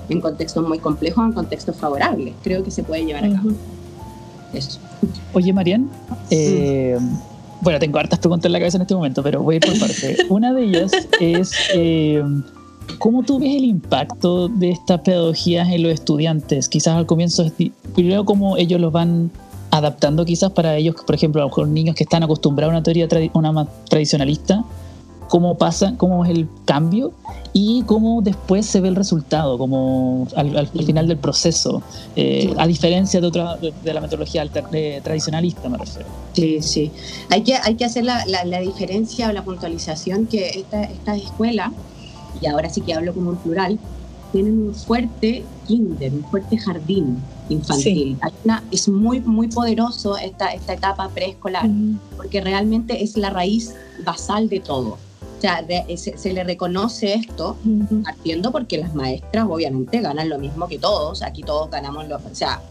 [0.09, 2.33] en contextos muy complejos, en contextos favorables.
[2.43, 3.51] Creo que se puede llevar a cabo.
[4.53, 4.79] Eso.
[5.33, 5.89] Oye, Marian,
[6.29, 6.97] eh,
[7.61, 9.79] bueno, tengo hartas preguntas en la cabeza en este momento, pero voy a ir por
[9.79, 10.17] parte.
[10.29, 11.51] Una de ellas es...
[11.73, 12.23] Eh,
[12.99, 16.69] ¿Cómo tú ves el impacto de estas pedagogías en los estudiantes?
[16.69, 17.45] Quizás al comienzo,
[17.93, 19.31] primero cómo ellos los van
[19.71, 23.07] adaptando quizás para ellos, por ejemplo, a los niños que están acostumbrados a una teoría
[23.33, 24.63] una tradicionalista,
[25.27, 27.11] cómo pasa, cómo es el cambio
[27.51, 31.81] y cómo después se ve el resultado, como al, final del proceso,
[32.15, 34.45] eh, a diferencia de otra de, la metodología
[35.03, 36.07] tradicionalista, me refiero.
[36.33, 36.91] Sí, sí.
[37.29, 41.71] Hay que, hay que hacer la, la, diferencia o la puntualización que esta, esta escuela
[42.41, 43.79] y ahora sí que hablo como en plural,
[44.31, 48.17] tienen un fuerte kinder, un fuerte jardín infantil.
[48.71, 51.69] es muy, muy poderoso esta, esta etapa preescolar,
[52.17, 54.97] porque realmente es la raíz basal de todo.
[55.37, 57.55] O sea, se, le reconoce esto
[58.03, 62.21] partiendo porque las maestras obviamente ganan lo mismo que todos, aquí todos ganamos lo, o
[62.33, 62.61] sea,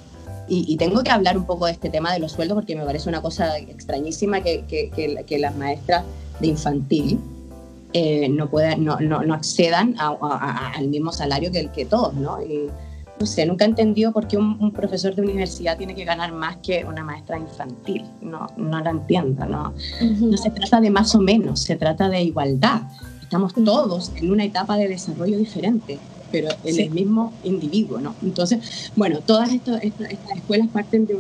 [0.49, 3.09] y, tengo que hablar un poco de este tema de los sueldos porque me parece
[3.09, 6.05] una cosa extrañísima que, que, que, que las maestras
[6.41, 7.19] de infantil
[7.97, 12.43] eh, no, no, no, accedan al mismo salario que, el que todos, ¿no?
[12.43, 12.69] Y,
[13.21, 16.57] no sé, nunca he entendido por qué un, profesor de universidad tiene que ganar más
[16.57, 18.05] que una maestra infantil.
[18.21, 19.73] No, no lo entiendo, ¿no?
[20.21, 22.83] No se trata de más o menos, se trata de igualdad.
[23.23, 26.01] Estamos todos en una etapa de desarrollo diferente,
[26.33, 28.17] pero en el mismo individuo, ¿no?
[28.23, 31.17] Entonces, bueno, todas estas, estas escuelas parten de,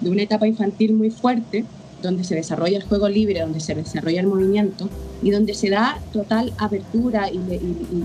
[0.00, 1.64] de una etapa infantil muy fuerte,
[2.02, 4.88] donde se desarrolla el juego libre, donde se desarrolla el movimiento
[5.22, 7.38] y donde se da total apertura y,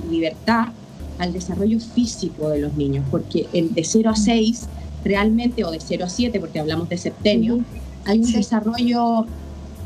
[0.09, 0.69] libertad
[1.17, 4.67] al desarrollo físico de los niños, porque el de 0 a 6
[5.03, 7.59] realmente, o de 0 a 7, porque hablamos de septenio,
[8.05, 9.25] hay un desarrollo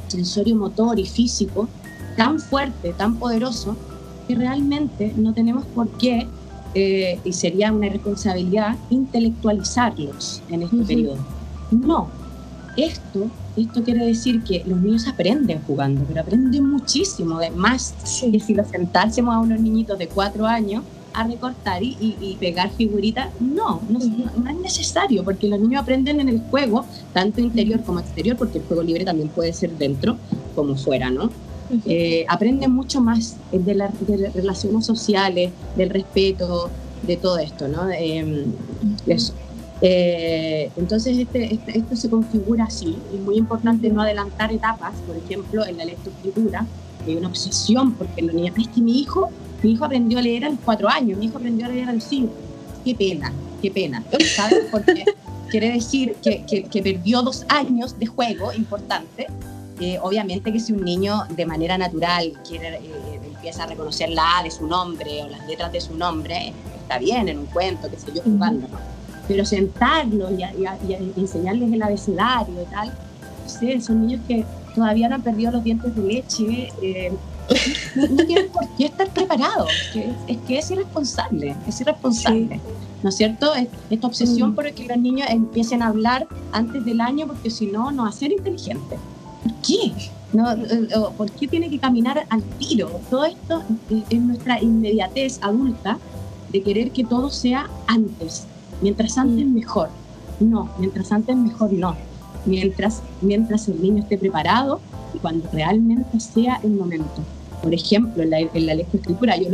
[0.08, 1.68] sensorio-motor y físico
[2.18, 3.76] tan fuerte, tan poderoso,
[4.28, 6.28] que realmente no tenemos por qué,
[6.74, 11.18] eh, y sería una irresponsabilidad, intelectualizarlos en este periodo.
[11.72, 12.10] No,
[12.78, 13.28] esto
[13.62, 17.94] esto quiere decir que los niños aprenden jugando, pero aprenden muchísimo, de más
[18.32, 23.30] que si los sentásemos a unos niñitos de cuatro años a recortar y, pegar figuritas,
[23.40, 28.38] no, no, es necesario, porque los niños aprenden en el juego, tanto interior como exterior,
[28.38, 30.18] porque el juego libre también puede ser dentro
[30.56, 31.30] como fuera, ¿no?
[31.86, 33.92] Eh, aprenden mucho más de, las
[34.34, 36.70] relaciones sociales, del respeto,
[37.06, 37.90] de todo esto, ¿no?
[37.90, 38.46] Eh,
[39.08, 39.34] eso.
[39.82, 42.98] Eh, entonces este, este, esto se configura así.
[43.14, 44.94] Es muy importante no adelantar etapas.
[45.08, 46.66] Por ejemplo, en la lectoescritura
[47.06, 49.30] hay una obsesión porque los niños, es que mi hijo,
[49.64, 51.94] mi hijo aprendió a leer a los cuatro años, mi hijo aprendió a leer a
[51.94, 52.34] los cinco.
[52.84, 54.04] Qué pena, qué pena.
[54.36, 54.66] ¿Sabes?
[54.72, 55.06] Porque
[55.50, 59.28] quiere decir que, que, perdió dos años de juego importante.
[59.80, 64.40] Eh, obviamente que si un niño de manera natural quiere, eh, empieza a reconocer la
[64.40, 67.90] A de su nombre o las letras de su nombre, está bien en un cuento,
[67.90, 68.99] qué sé yo, jugando, ¿no?
[69.30, 75.16] Pero sentarlos y, enseñarles el abecedario y tal, no sé, son niños que todavía no
[75.16, 77.14] han perdido los dientes de leche, eh,
[77.96, 79.70] no, tienen por qué estar preparados,
[80.28, 82.60] es, que es irresponsable, es irresponsable.
[83.04, 83.54] ¿No es cierto?
[83.90, 84.56] Esta obsesión mm.
[84.56, 88.10] por que los niños empiecen a hablar antes del año porque si no, no va
[88.10, 88.98] a ser inteligente.
[89.44, 89.94] ¿Por qué?
[90.34, 93.00] No, eh, ¿Por qué tiene que caminar al tiro?
[93.10, 93.64] Todo esto
[94.10, 95.98] es nuestra inmediatez adulta
[96.52, 98.46] de querer que todo sea antes,
[98.82, 99.54] Mientras antes mm.
[99.54, 99.90] mejor.
[100.40, 101.96] No, mientras antes mejor no.
[102.46, 104.80] Mientras, mientras el niño esté preparado
[105.14, 107.22] y cuando realmente sea el momento.
[107.62, 109.50] Por ejemplo, en la, en la lectoescritura, yo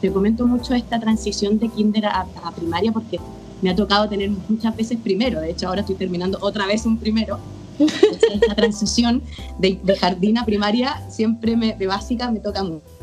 [0.00, 3.18] te, comento mucho esta transición de kinder a, primaria porque
[3.62, 5.40] me ha tocado tener muchas veces primero.
[5.40, 7.38] De hecho, ahora estoy terminando otra vez un primero.
[7.78, 9.22] esta transición
[9.58, 12.95] de, jardín a primaria siempre me, de básica me toca mucho.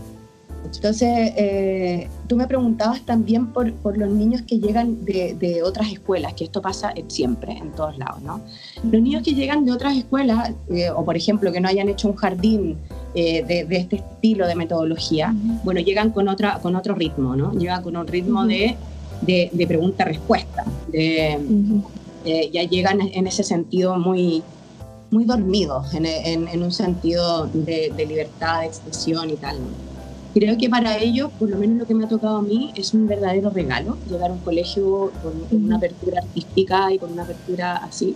[0.75, 5.91] Entonces, eh, tú me preguntabas también por, por los niños que llegan de, de, otras
[5.91, 8.41] escuelas, que esto pasa siempre, en todos lados, ¿no?
[8.83, 12.07] Los niños que llegan de otras escuelas, eh, o por ejemplo, que no hayan hecho
[12.09, 12.77] un jardín
[13.15, 15.33] eh, de, de, este estilo de metodología,
[15.63, 17.53] bueno, llegan con, otra, con otro ritmo, ¿no?
[17.53, 18.75] Llegan con un ritmo de,
[19.21, 20.65] de pregunta-respuesta.
[20.91, 24.43] ya llegan en ese sentido muy,
[25.13, 29.57] muy dormidos, en, en, en un sentido de, libertad de expresión y tal.
[30.33, 32.93] Creo que para ellos, por lo menos lo que me ha tocado a mí, es
[32.93, 37.75] un verdadero regalo llegar a un colegio con, una apertura artística y con una apertura
[37.77, 38.15] así,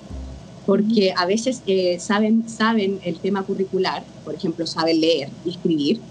[0.66, 6.02] porque a veces eh, saben, saben el tema curricular, por ejemplo, saben leer y escribir,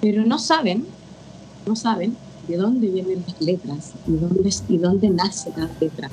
[0.00, 0.86] pero no saben,
[1.66, 2.16] no saben
[2.48, 6.10] de dónde vienen las letras y dónde, y dónde nace cada letra,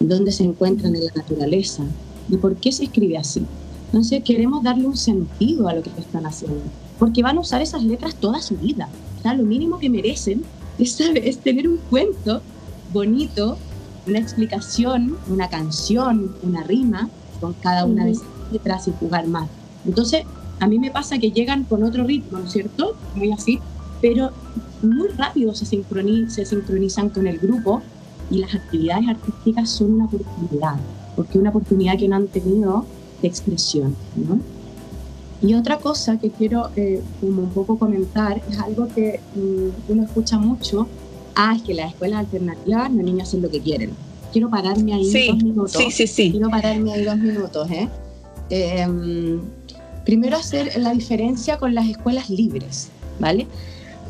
[0.00, 1.84] y dónde se encuentran en la naturaleza
[2.28, 3.44] y por qué se escribe así.
[3.86, 6.62] Entonces queremos darle un sentido a lo que están haciendo
[7.02, 8.88] porque van a usar esas letras toda su vida.
[9.18, 10.44] O sea, lo mínimo que merecen
[10.78, 12.40] es, es tener un cuento
[12.92, 13.58] bonito,
[14.06, 17.08] una explicación, una canción, una rima
[17.40, 19.48] con cada una de esas letras y jugar más.
[19.84, 20.22] Entonces,
[20.60, 22.94] a mí me pasa que llegan con otro ritmo, ¿no es cierto?
[23.16, 23.58] Muy así,
[24.00, 24.30] pero
[24.80, 27.82] muy rápido se, se sincronizan con el grupo
[28.30, 30.76] y las actividades artísticas son una oportunidad,
[31.16, 32.86] porque una oportunidad que no han tenido
[33.20, 34.38] de expresión, ¿no?
[35.42, 40.04] Y otra cosa que quiero eh, como un poco comentar es algo que mm, uno
[40.04, 40.86] escucha mucho,
[41.34, 43.90] ah, es que las escuelas alternativas los niños hacen lo que quieren.
[44.30, 45.72] Quiero pararme ahí dos minutos.
[45.72, 46.30] Sí, sí, sí.
[46.30, 47.70] Quiero pararme ahí dos minutos.
[47.70, 47.88] ¿eh?
[48.50, 49.40] Em,
[50.04, 53.48] primero hacer la diferencia con las escuelas libres, ¿vale?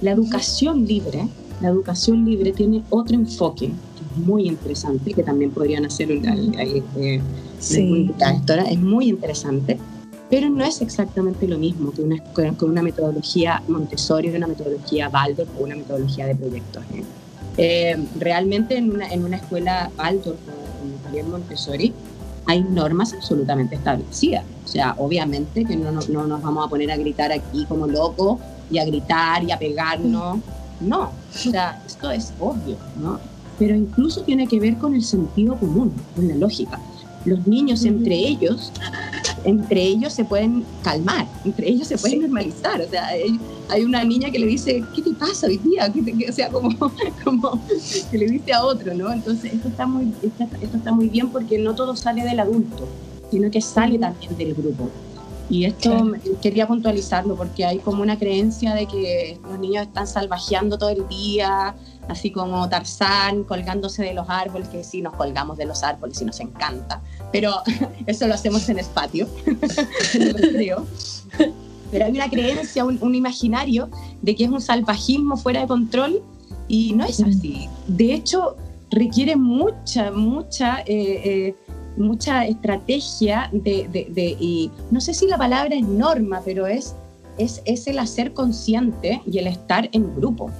[0.03, 1.27] La educación libre,
[1.63, 6.83] la educación libre tiene otro enfoque que es muy interesante, que también podrían hacer ahí,
[6.97, 7.21] eh,
[7.59, 8.11] sí.
[8.69, 9.79] es muy interesante
[10.33, 12.17] pero no es exactamente lo mismo que una,
[12.57, 16.83] con una metodología Montessori, una metodología Waldorf o una metodología de proyectos.
[16.95, 17.05] ¿eh?
[17.59, 21.93] Eh, realmente en una, en una escuela Waldorf o también Montessori
[22.47, 24.47] hay normas absolutamente establecidas.
[24.65, 28.39] O sea, obviamente que no, no, nos vamos a poner a gritar aquí como locos
[28.71, 30.39] y a gritar y a pegarnos.
[30.81, 33.21] No, o sea, esto es obvio, ¿no?
[33.59, 36.81] Pero incluso tiene que ver con el sentido común, con la lógica.
[37.27, 38.73] Los niños entre ellos
[39.45, 42.81] entre ellos se pueden calmar, entre ellos se pueden normalizar.
[42.81, 45.93] O sea, hay, una niña que le dice, ¿qué te pasa hoy día?
[46.29, 46.71] o sea, como,
[47.25, 47.61] como
[48.11, 49.13] que le dice a otro, ¿no?
[49.13, 52.89] Entonces, esto está, muy, esto, está muy bien porque no todo sale del adulto,
[53.31, 54.89] sino que sale también del grupo.
[55.51, 60.79] Y esto quería puntualizarlo porque hay como una creencia de que los niños están salvajeando
[60.79, 61.75] todo el día,
[62.09, 66.25] así como Tarzán colgándose de los árboles, que sí nos colgamos de los árboles y
[66.25, 67.55] nos encanta, pero
[68.07, 69.29] eso lo hacemos en el patio,
[70.13, 70.87] creo.
[71.91, 73.91] Pero hay una creencia, un, imaginario
[74.23, 76.23] de que es un salvajismo fuera de control
[76.67, 77.69] y no es así.
[77.87, 78.57] De hecho,
[78.91, 81.55] requiere mucha, mucha, eh, eh,
[81.99, 86.95] mucha estrategia de, no sé si la palabra es norma, pero es,
[87.37, 90.51] es, es el hacer consciente y el estar en grupo.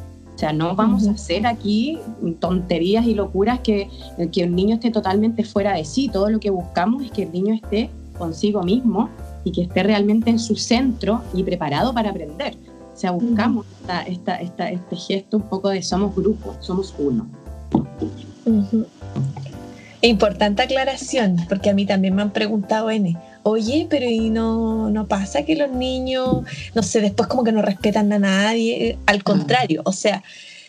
[0.43, 2.01] O sea, no vamos a hacer aquí
[2.41, 3.89] tonterías y locuras que,
[4.33, 6.09] que un niño esté totalmente fuera de sí.
[6.13, 9.09] Todo lo que buscamos es que el niño esté consigo mismo
[9.45, 12.57] y que esté realmente en su centro y preparado para aprender.
[12.93, 13.67] O sea, buscamos
[14.05, 17.29] esta, esta, este gesto un poco de somos grupo, somos uno.
[20.01, 25.07] Importante aclaración, porque a mí también me han preguntado N oye, pero ¿y no, no
[25.07, 26.43] pasa que los niños,
[26.75, 28.99] no sé, después como que no respetan a nadie?
[29.07, 29.23] Al ah.
[29.23, 30.23] contrario, o sea,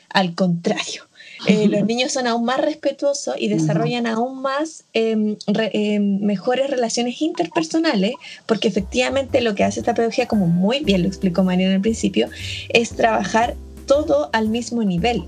[0.09, 1.03] al contrario.
[1.47, 7.21] Eh, los niños son aún más respetuosos y desarrollan aún más em, em, mejores relaciones
[7.21, 8.13] interpersonales,
[8.45, 11.81] porque efectivamente lo que hace esta pedagogía, como muy bien lo explicó María en el
[11.81, 12.29] principio,
[12.69, 13.55] es trabajar
[13.85, 15.25] todo al mismo nivel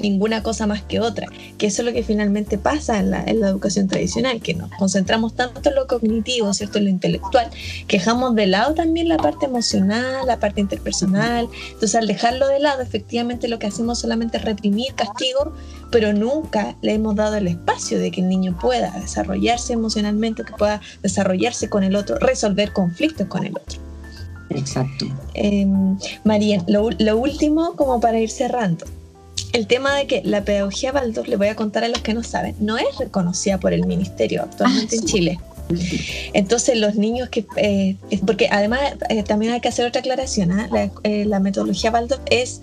[0.00, 1.26] ninguna cosa más que otra,
[1.58, 5.68] que eso es lo que finalmente pasa en la, educación tradicional, que nos concentramos tanto
[5.68, 6.78] en lo cognitivo, ¿cierto?
[6.78, 7.50] en lo intelectual,
[7.86, 12.60] que dejamos de lado también la parte emocional, la parte interpersonal, entonces al dejarlo de
[12.60, 15.52] lado, efectivamente lo que hacemos solamente es reprimir castigo,
[15.90, 20.52] pero nunca le hemos dado el espacio de que el niño pueda desarrollarse emocionalmente, que
[20.52, 23.80] pueda desarrollarse con el otro, resolver conflictos con el otro.
[24.50, 25.06] Exacto.
[25.34, 25.66] Eh,
[26.24, 28.84] María, lo, lo último como para ir cerrando
[29.52, 32.22] el tema de que la pedagogía Waldorf, le voy a contar a los que no
[32.22, 35.38] saben, no es reconocida por el ministerio actualmente en ah, Chile.
[36.32, 40.68] Entonces los niños que, eh, porque además eh, también hay que hacer otra aclaración, ¿ah?
[41.04, 42.60] eh, la, metodología Waldorf es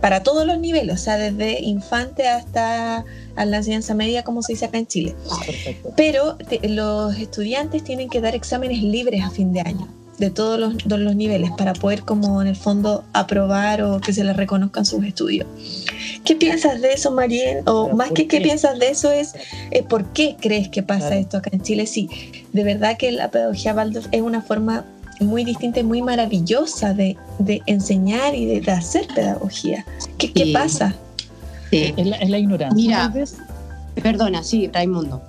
[0.00, 3.04] para todos los niveles, o sea, desde infante hasta
[3.36, 5.14] a la enseñanza media, como se dice acá en Chile.
[5.30, 5.40] Ah,
[5.96, 10.86] Pero los estudiantes tienen que dar exámenes libres a fin de año de todos los,
[10.86, 15.04] los, niveles para poder como en el fondo aprobar o que se les reconozcan sus
[15.04, 15.46] estudios.
[16.24, 17.62] ¿Qué piensas de eso, Marien?
[17.66, 19.34] O más que qué piensas de eso es
[19.70, 21.86] eh, por qué crees que pasa esto acá en Chile.
[21.86, 22.08] Sí,
[22.52, 24.84] de verdad que la pedagogía Waldorf es una forma
[25.20, 29.84] muy distinta y muy maravillosa de, de enseñar y de, hacer pedagogía.
[30.18, 30.94] ¿Qué, qué pasa?
[31.70, 31.94] Sí.
[31.96, 33.10] ¿Es, la, la ignorancia.
[33.10, 33.12] Mira,
[34.02, 35.22] perdona, sí, Raimundo.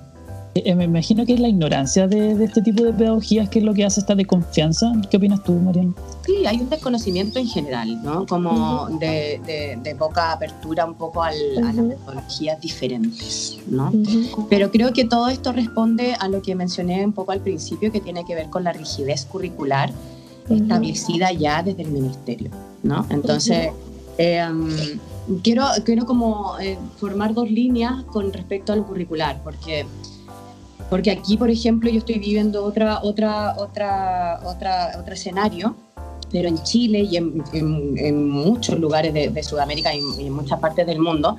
[0.64, 3.74] Eh, me imagino que es la ignorancia de, este tipo de pedagogías que es lo
[3.74, 4.92] que hace esta desconfianza.
[5.10, 5.92] ¿Qué opinas tú, Mariana?
[6.24, 8.26] Sí, hay un desconocimiento en general, ¿no?
[8.26, 13.92] Como de, poca apertura un poco a las metodologías diferentes, ¿no?
[14.48, 18.00] Pero creo que todo esto responde a lo que mencioné un poco al principio, que
[18.00, 19.92] tiene que ver con la rigidez curricular
[20.48, 22.50] establecida ya desde el ministerio,
[22.82, 23.04] ¿no?
[23.10, 23.70] Entonces,
[24.16, 24.98] em,
[25.42, 29.86] quiero, quiero como eh, formar dos líneas con respecto a lo curricular, porque
[30.88, 35.74] porque aquí, por ejemplo, yo estoy viviendo otra, otra, otra, otra, otro escenario,
[36.30, 41.36] pero en Chile y en, muchos lugares de, Sudamérica y, en muchas partes del mundo,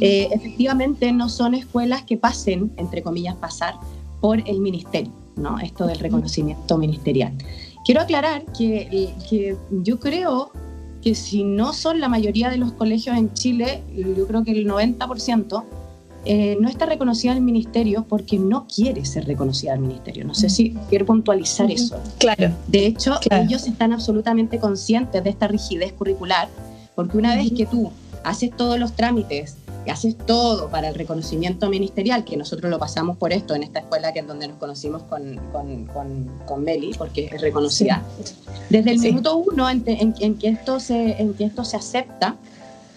[0.00, 3.74] eh, efectivamente no son escuelas que pasen, entre comillas, pasar
[4.20, 5.58] por el ministerio, ¿no?
[5.60, 7.32] Esto del reconocimiento ministerial.
[7.84, 10.50] Quiero aclarar que, que yo creo
[11.02, 13.82] que si no son la mayoría de los colegios en Chile,
[14.16, 15.64] yo creo que el 90%,
[16.24, 20.24] eh, no está reconocida el ministerio porque no quiere ser reconocida el ministerio.
[20.24, 21.96] No sé si quiero puntualizar eso.
[22.18, 22.52] Claro.
[22.66, 26.48] De hecho, ellos están absolutamente conscientes de esta rigidez curricular,
[26.94, 27.90] porque una vez que tú
[28.24, 33.16] haces todos los trámites, y haces todo para el reconocimiento ministerial, que nosotros lo pasamos
[33.16, 35.86] por esto en esta escuela que es donde nos conocimos con, con,
[36.46, 38.02] con, Meli, porque es reconocida.
[38.68, 42.36] Desde el minuto uno en, en, que esto se, en que esto se acepta,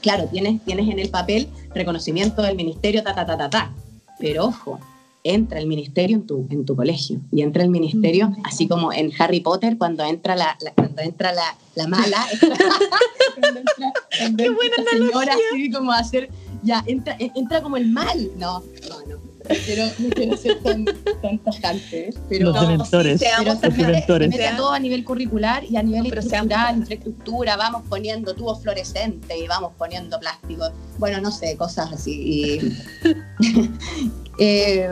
[0.02, 3.74] claro, tienes, tienes en el papel reconocimiento del ministerio, ta, ta, ta, ta, ta.
[4.20, 4.80] Pero ojo,
[5.24, 7.20] entra el ministerio en tu, en tu colegio.
[7.32, 11.56] Y entra el ministerio, así como en Harry Potter, cuando entra la, cuando entra la,
[11.76, 12.26] la mala,
[13.40, 13.94] cuando entra,
[14.38, 16.30] Qué buena señora así como hacer,
[16.64, 18.32] ya, entra, entra como el mal.
[18.38, 18.60] No,
[18.90, 20.86] no, no pero no quiero ser tan,
[21.22, 22.14] tan tajante.
[22.30, 23.20] Pero, los dementores.
[23.20, 23.26] Sí,
[23.60, 29.38] se, mete todo a nivel curricular y a nivel estructural, infraestructura, vamos poniendo tubos fluorescentes
[29.38, 30.66] y vamos poniendo plástico.
[30.98, 32.60] Bueno, no sé, cosas así.
[34.44, 34.90] Eh,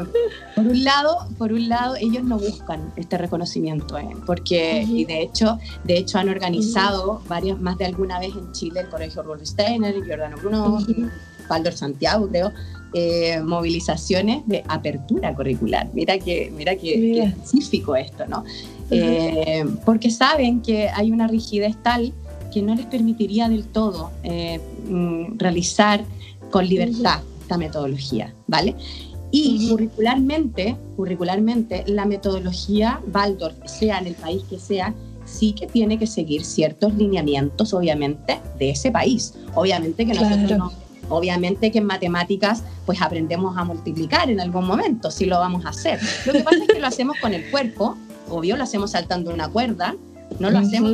[0.56, 4.10] por un lado, por un lado, ellos no buscan este reconocimiento, ¿eh?
[4.28, 8.82] porque y de hecho, de hecho han organizado varias, más de alguna vez en Chile
[8.82, 10.78] el Colegio Rudolf Steiner, Giordano Bruno,
[11.48, 12.52] Valdor Santiago, creo,
[12.94, 15.90] eh, movilizaciones de apertura curricular.
[15.94, 18.44] Mira que, mira que, específico esto, ¿no?
[19.86, 22.12] porque saben que hay una rigidez tal
[22.52, 26.04] que no les permitiría del todo mm, realizar
[26.50, 28.76] con libertad esta metodología, ¿vale?
[29.32, 34.94] Y curricularmente, curricularmente, la metodología Waldorf, sea en el país que sea,
[35.26, 39.34] sí que tiene que seguir ciertos lineamientos, obviamente, de ese país.
[39.56, 40.72] Obviamente que nosotros no,
[41.10, 45.70] obviamente que en matemáticas pues aprendemos a multiplicar en algún momento, sí lo vamos a
[45.70, 46.00] hacer.
[46.26, 47.98] Lo que pasa es que lo hacemos con el cuerpo,
[48.30, 49.96] obvio, lo hacemos saltando una cuerda,
[50.40, 50.92] no lo hacemos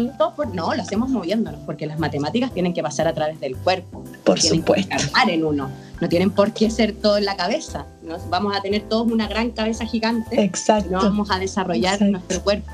[0.54, 4.04] no, lo hacemos moviéndonos, porque las matemáticas tienen que pasar a través del cuerpo.
[4.24, 4.96] Por supuesto.
[5.26, 5.70] Que en uno.
[6.02, 7.86] No tienen por qué ser todo en la cabeza.
[8.04, 8.18] ¿no?
[8.30, 10.42] Vamos a tener todos una gran cabeza gigante.
[10.42, 10.90] Exacto.
[10.92, 12.72] No vamos a desarrollar nuestro cuerpo.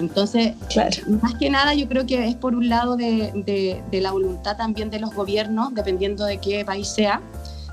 [0.00, 0.54] Entonces,
[1.22, 5.00] más que nada, yo creo que es por un lado de, la voluntad también de
[5.00, 7.20] los gobiernos, dependiendo de qué país sea,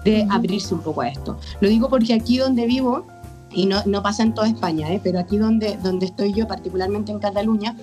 [0.04, 1.38] de abrirse un poco a esto.
[1.62, 3.06] Lo digo porque aquí donde vivo,
[3.52, 5.00] y no, no pasa en toda España, ¿eh?
[5.04, 7.76] pero aquí donde, donde estoy yo, particularmente en Cataluña,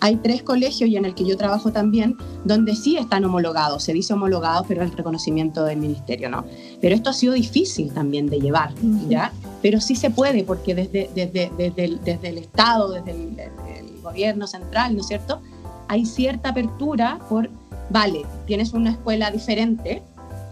[0.00, 3.92] hay tres colegios y en el que yo trabajo también, donde sí están homologados, se
[3.92, 6.44] dice homologados, pero el reconocimiento del ministerio, ¿no?
[6.80, 8.72] Pero esto ha sido difícil también de llevar,
[9.08, 9.32] ¿ya?
[9.60, 13.87] Pero sí se puede, porque desde, desde, desde, el, desde el Estado, desde el, el,
[14.08, 15.40] gobierno central, ¿no es cierto?
[15.88, 17.50] Hay cierta apertura por,
[17.90, 20.02] vale, tienes una escuela diferente,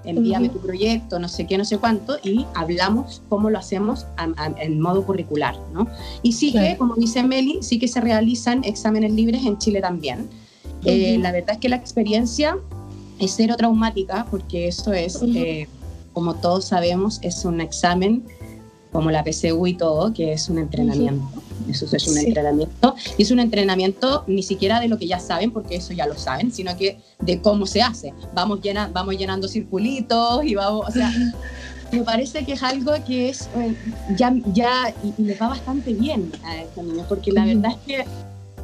[0.04, 4.06] envíame tu proyecto, no sé qué, no sé cuánto, y hablamos cómo lo hacemos
[4.58, 5.88] en modo curricular, ¿no?
[6.22, 10.28] Y sí que, como dice Meli, sí que se realizan exámenes libres en Chile también.
[10.84, 12.56] Eh, la verdad es que la experiencia
[13.18, 15.66] es cero traumática, porque eso es, eh,
[16.12, 18.24] como todos sabemos, es un examen
[18.92, 21.42] como la PCU y todo, que es un entrenamiento.
[21.68, 22.94] Eso es un entrenamiento.
[23.18, 26.16] Y es un entrenamiento ni siquiera de lo que ya saben, porque eso ya lo
[26.16, 28.12] saben, sino que de cómo se hace.
[28.34, 31.12] Vamos, llena, vamos llenando circulitos y vamos, o sea,
[31.92, 33.74] me parece que es algo que es eh,
[34.16, 38.04] ya, ya y, les va bastante bien a estos niños, porque la verdad es que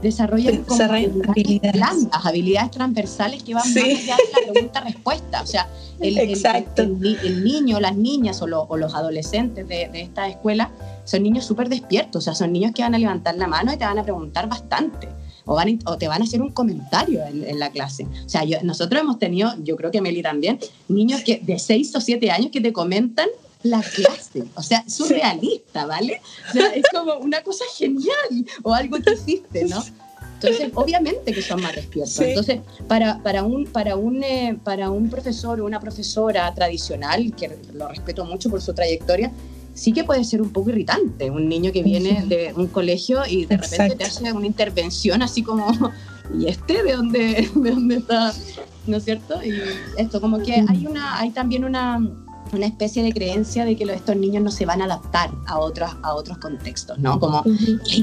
[0.02, 2.08] desarrollan como habilidades.
[2.12, 5.42] habilidades transversales que van más allá de la pregunta-respuesta.
[5.42, 5.68] O sea,
[6.00, 10.70] el, el, niño, las niñas o, o los adolescentes de, de esta escuela
[11.04, 13.76] son niños súper despiertos, o sea, son niños que van a levantar la mano y
[13.76, 15.08] te van a preguntar bastante.
[15.44, 18.04] O, van, o te van a hacer un comentario en, la clase.
[18.04, 21.96] O sea, yo, nosotros hemos tenido, yo creo que Meli también, niños que de 6
[21.96, 23.28] o 7 años que te comentan
[23.62, 24.44] la clase.
[24.54, 26.20] O sea, surrealista, ¿vale?
[26.48, 29.82] O sea, es como una cosa genial o algo que hiciste, ¿no?
[30.34, 32.18] Entonces, obviamente que son más despiertos.
[32.20, 37.56] Entonces, para, para, un, para, un, eh, para un profesor o una profesora tradicional, que
[37.72, 39.30] lo respeto mucho por su trayectoria,
[39.74, 41.30] sí que puede ser un poco irritante.
[41.30, 45.42] Un niño que viene de un colegio y de repente te hace una intervención así
[45.42, 45.68] como,
[46.38, 48.34] ¿y este de dónde, de dónde está?
[48.86, 49.40] ¿No es cierto?
[49.44, 49.52] Y
[49.96, 52.00] esto, como que hay, una, hay también una
[52.52, 55.90] una especie de creencia de que estos niños no se van a adaptar a otros,
[56.02, 57.18] a otros contextos, ¿no?
[57.18, 57.42] Como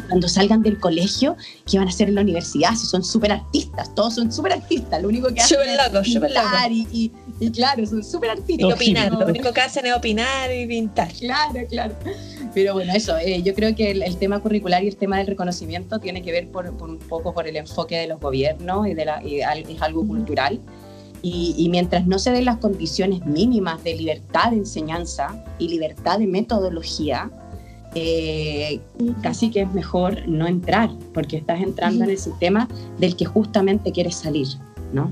[0.08, 1.36] cuando salgan del colegio,
[1.70, 2.72] ¿qué van a hacer en la universidad?
[2.72, 7.12] Si son súper artistas, todos son súper artistas, lo único que hacen es pintar y,
[7.40, 8.70] y, claro, son súper artistas.
[8.70, 11.12] Y opinar, lo único que hacen es opinar y pintar.
[11.14, 11.96] Claro, claro.
[12.54, 16.00] Pero bueno, eso, eh, yo creo que el, tema curricular y el tema del reconocimiento
[16.00, 19.06] tiene que ver por, por un poco por el enfoque de los gobiernos y, de
[19.06, 20.60] la, y es algo cultural.
[21.22, 26.28] Y, mientras no se den las condiciones mínimas de libertad de enseñanza y libertad de
[26.28, 27.30] metodología,
[27.96, 28.80] eh,
[29.22, 32.68] casi que es mejor no entrar, porque estás entrando en el sistema
[33.00, 34.48] del que justamente quieres salir,
[34.94, 35.12] ¿no?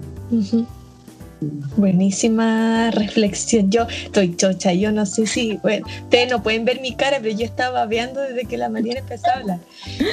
[1.75, 3.69] Buenísima reflexión.
[3.69, 7.37] Yo estoy chocha, yo no sé si, bueno, ustedes no pueden ver mi cara, pero
[7.37, 9.59] yo estaba viendo desde que la Mariana empezó a hablar.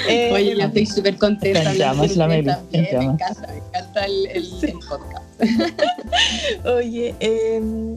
[0.06, 1.72] Oye, eh, estoy súper contenta.
[1.72, 5.23] Me encanta, me encanta el, el, podcast.
[6.64, 7.96] Oye, em,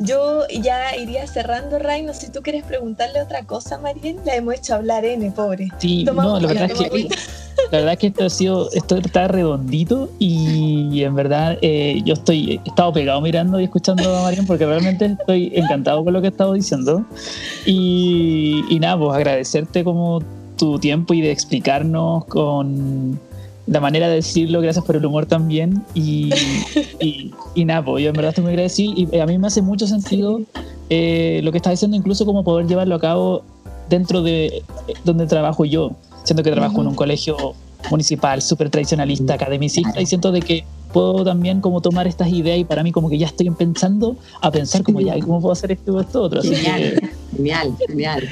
[0.00, 2.02] yo ya iría cerrando, Ray.
[2.02, 4.16] No sé si tú quieres preguntarle otra cosa, Marien.
[4.24, 5.68] La hemos hecho hablar N, pobre.
[5.78, 7.08] Sí, no, la verdad, es que,
[7.70, 12.14] la verdad es que esto ha sido, esto está redondito y, en verdad eh, yo
[12.14, 16.20] estoy, he estado pegado mirando y escuchando a Marien porque realmente estoy encantado con lo
[16.20, 17.04] que he estado diciendo.
[17.64, 20.20] Y, y nada, pues agradecerte como
[20.56, 23.18] tu tiempo y de explicarnos con
[23.66, 25.82] la manera de decirlo, gracias por el humor también.
[25.94, 26.30] Y,
[27.54, 29.86] y, nada, pues yo en verdad estoy muy agradecido y a mí me hace mucho
[29.86, 30.40] sentido
[30.90, 33.44] eh, lo que está diciendo, incluso como poder llevarlo a cabo
[33.88, 34.62] dentro de eh,
[35.04, 35.92] donde trabajo yo,
[36.24, 37.54] siendo que trabajo en un colegio
[37.90, 42.64] municipal súper tradicionalista, academicista, y siento de que puedo también como tomar estas ideas y
[42.64, 45.94] para mí como que ya estoy pensando a pensar como ya, ¿cómo puedo hacer esto
[45.94, 46.42] o esto otro?
[46.42, 48.28] genial, genial, genial.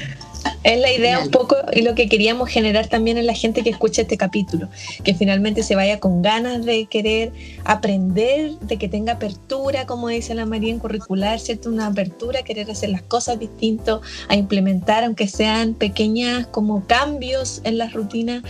[0.62, 3.70] Es la idea un poco y lo que queríamos generar también en la gente que
[3.70, 4.68] escucha este capítulo,
[5.02, 7.32] que finalmente se vaya con ganas de querer
[7.64, 11.70] aprender, de que tenga apertura, como dice la María en curricular, ¿cierto?
[11.70, 17.78] Una apertura, querer hacer las cosas distinto, a implementar, aunque sean pequeñas como cambios en
[17.78, 18.42] las rutinas.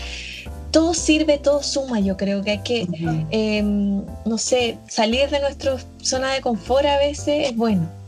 [0.73, 2.01] Todo sirve, todo suma.
[2.01, 2.89] Yo creo que hay que,
[3.31, 7.99] em, no sé, salir de nuestra zona de confort a veces es bueno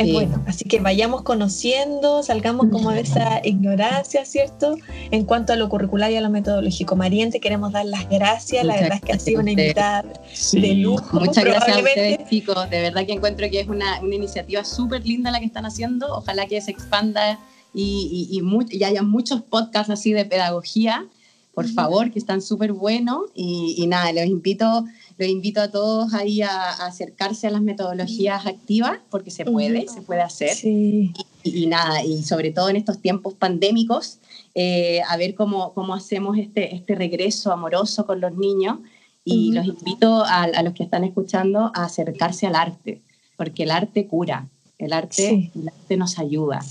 [0.00, 0.42] es bueno.
[0.46, 4.76] Así que vayamos conociendo, salgamos como de esa ignorancia, ¿cierto?
[5.10, 6.96] En cuanto a lo curricular y a lo metodológico.
[6.96, 8.64] Mariente, queremos dar las gracias.
[8.64, 10.04] la verdad es que ha sido una invitada
[10.52, 11.20] de lujo.
[11.20, 12.70] Muchas gracias a ustedes, chicos.
[12.70, 16.14] De verdad que encuentro que es una, una iniciativa súper linda la que están haciendo.
[16.16, 17.38] Ojalá que se expanda
[17.74, 21.06] y, y, y, haya muchos podcasts así de pedagogía
[21.54, 23.24] por favor, que están súper buenos.
[23.34, 24.84] Y, y, nada, los invito
[25.20, 30.00] los invito a todos ahí a, acercarse a las metodologías activas, porque se puede, se
[30.00, 30.56] puede hacer.
[30.64, 34.18] Y, nada, y sobre todo en estos tiempos pandémicos,
[34.54, 38.78] eh, a ver cómo, cómo hacemos este, este regreso amoroso con los niños.
[39.22, 43.02] Y los invito a, a los que están escuchando a acercarse al arte,
[43.36, 44.48] porque el arte cura,
[44.80, 46.64] el arte, el arte nos ayuda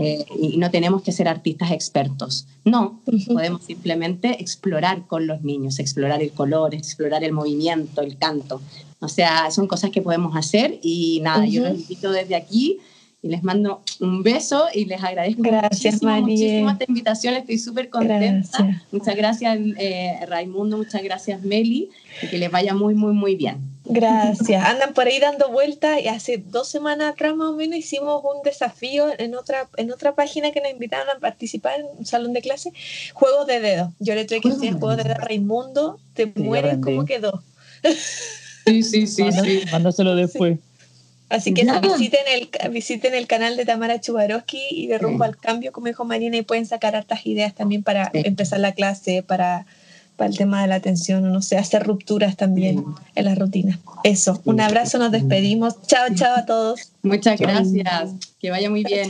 [0.00, 2.46] eh, y no tenemos que ser artistas expertos.
[2.64, 8.60] No, podemos simplemente explorar con los niños, explorar el color, explorar el movimiento, el canto.
[9.00, 12.78] O sea, son cosas que podemos hacer y nada, yo los invito desde aquí
[13.22, 18.82] y les mando un beso y les agradezco gracias, muchísimo, esta invitación, estoy súper contenta.
[18.92, 21.90] Muchas gracias eh, Raimundo, muchas gracias Meli
[22.22, 23.58] y que les vaya muy, muy, muy bien.
[23.88, 24.64] Gracias.
[24.66, 28.42] Andan por ahí dando vueltas y hace dos semanas atrás más o menos hicimos un
[28.42, 32.42] desafío en otra, en otra página que nos invitaron a participar en un salón de
[32.42, 32.72] clase,
[33.14, 33.90] juegos de dedos.
[33.98, 37.42] Yo le tuve que decir juegos de dedos a Raimundo, te mueres como quedó.
[38.66, 39.62] Sí, sí, sí, sí.
[39.72, 40.58] Mándaselo después.
[41.30, 45.72] Así que visiten el, visiten el canal de Tamara Chubarovsky y de Rumbo al Cambio,
[45.72, 49.66] como dijo Marina, y pueden sacar hartas ideas también para empezar la clase, para
[50.18, 53.78] para el tema de la atención, no sé, hacer rupturas también en la rutina.
[54.02, 55.80] Eso, un abrazo, nos despedimos.
[55.86, 56.90] Chao, chao a todos.
[57.02, 59.06] Muchas gracias, que vaya muy bien.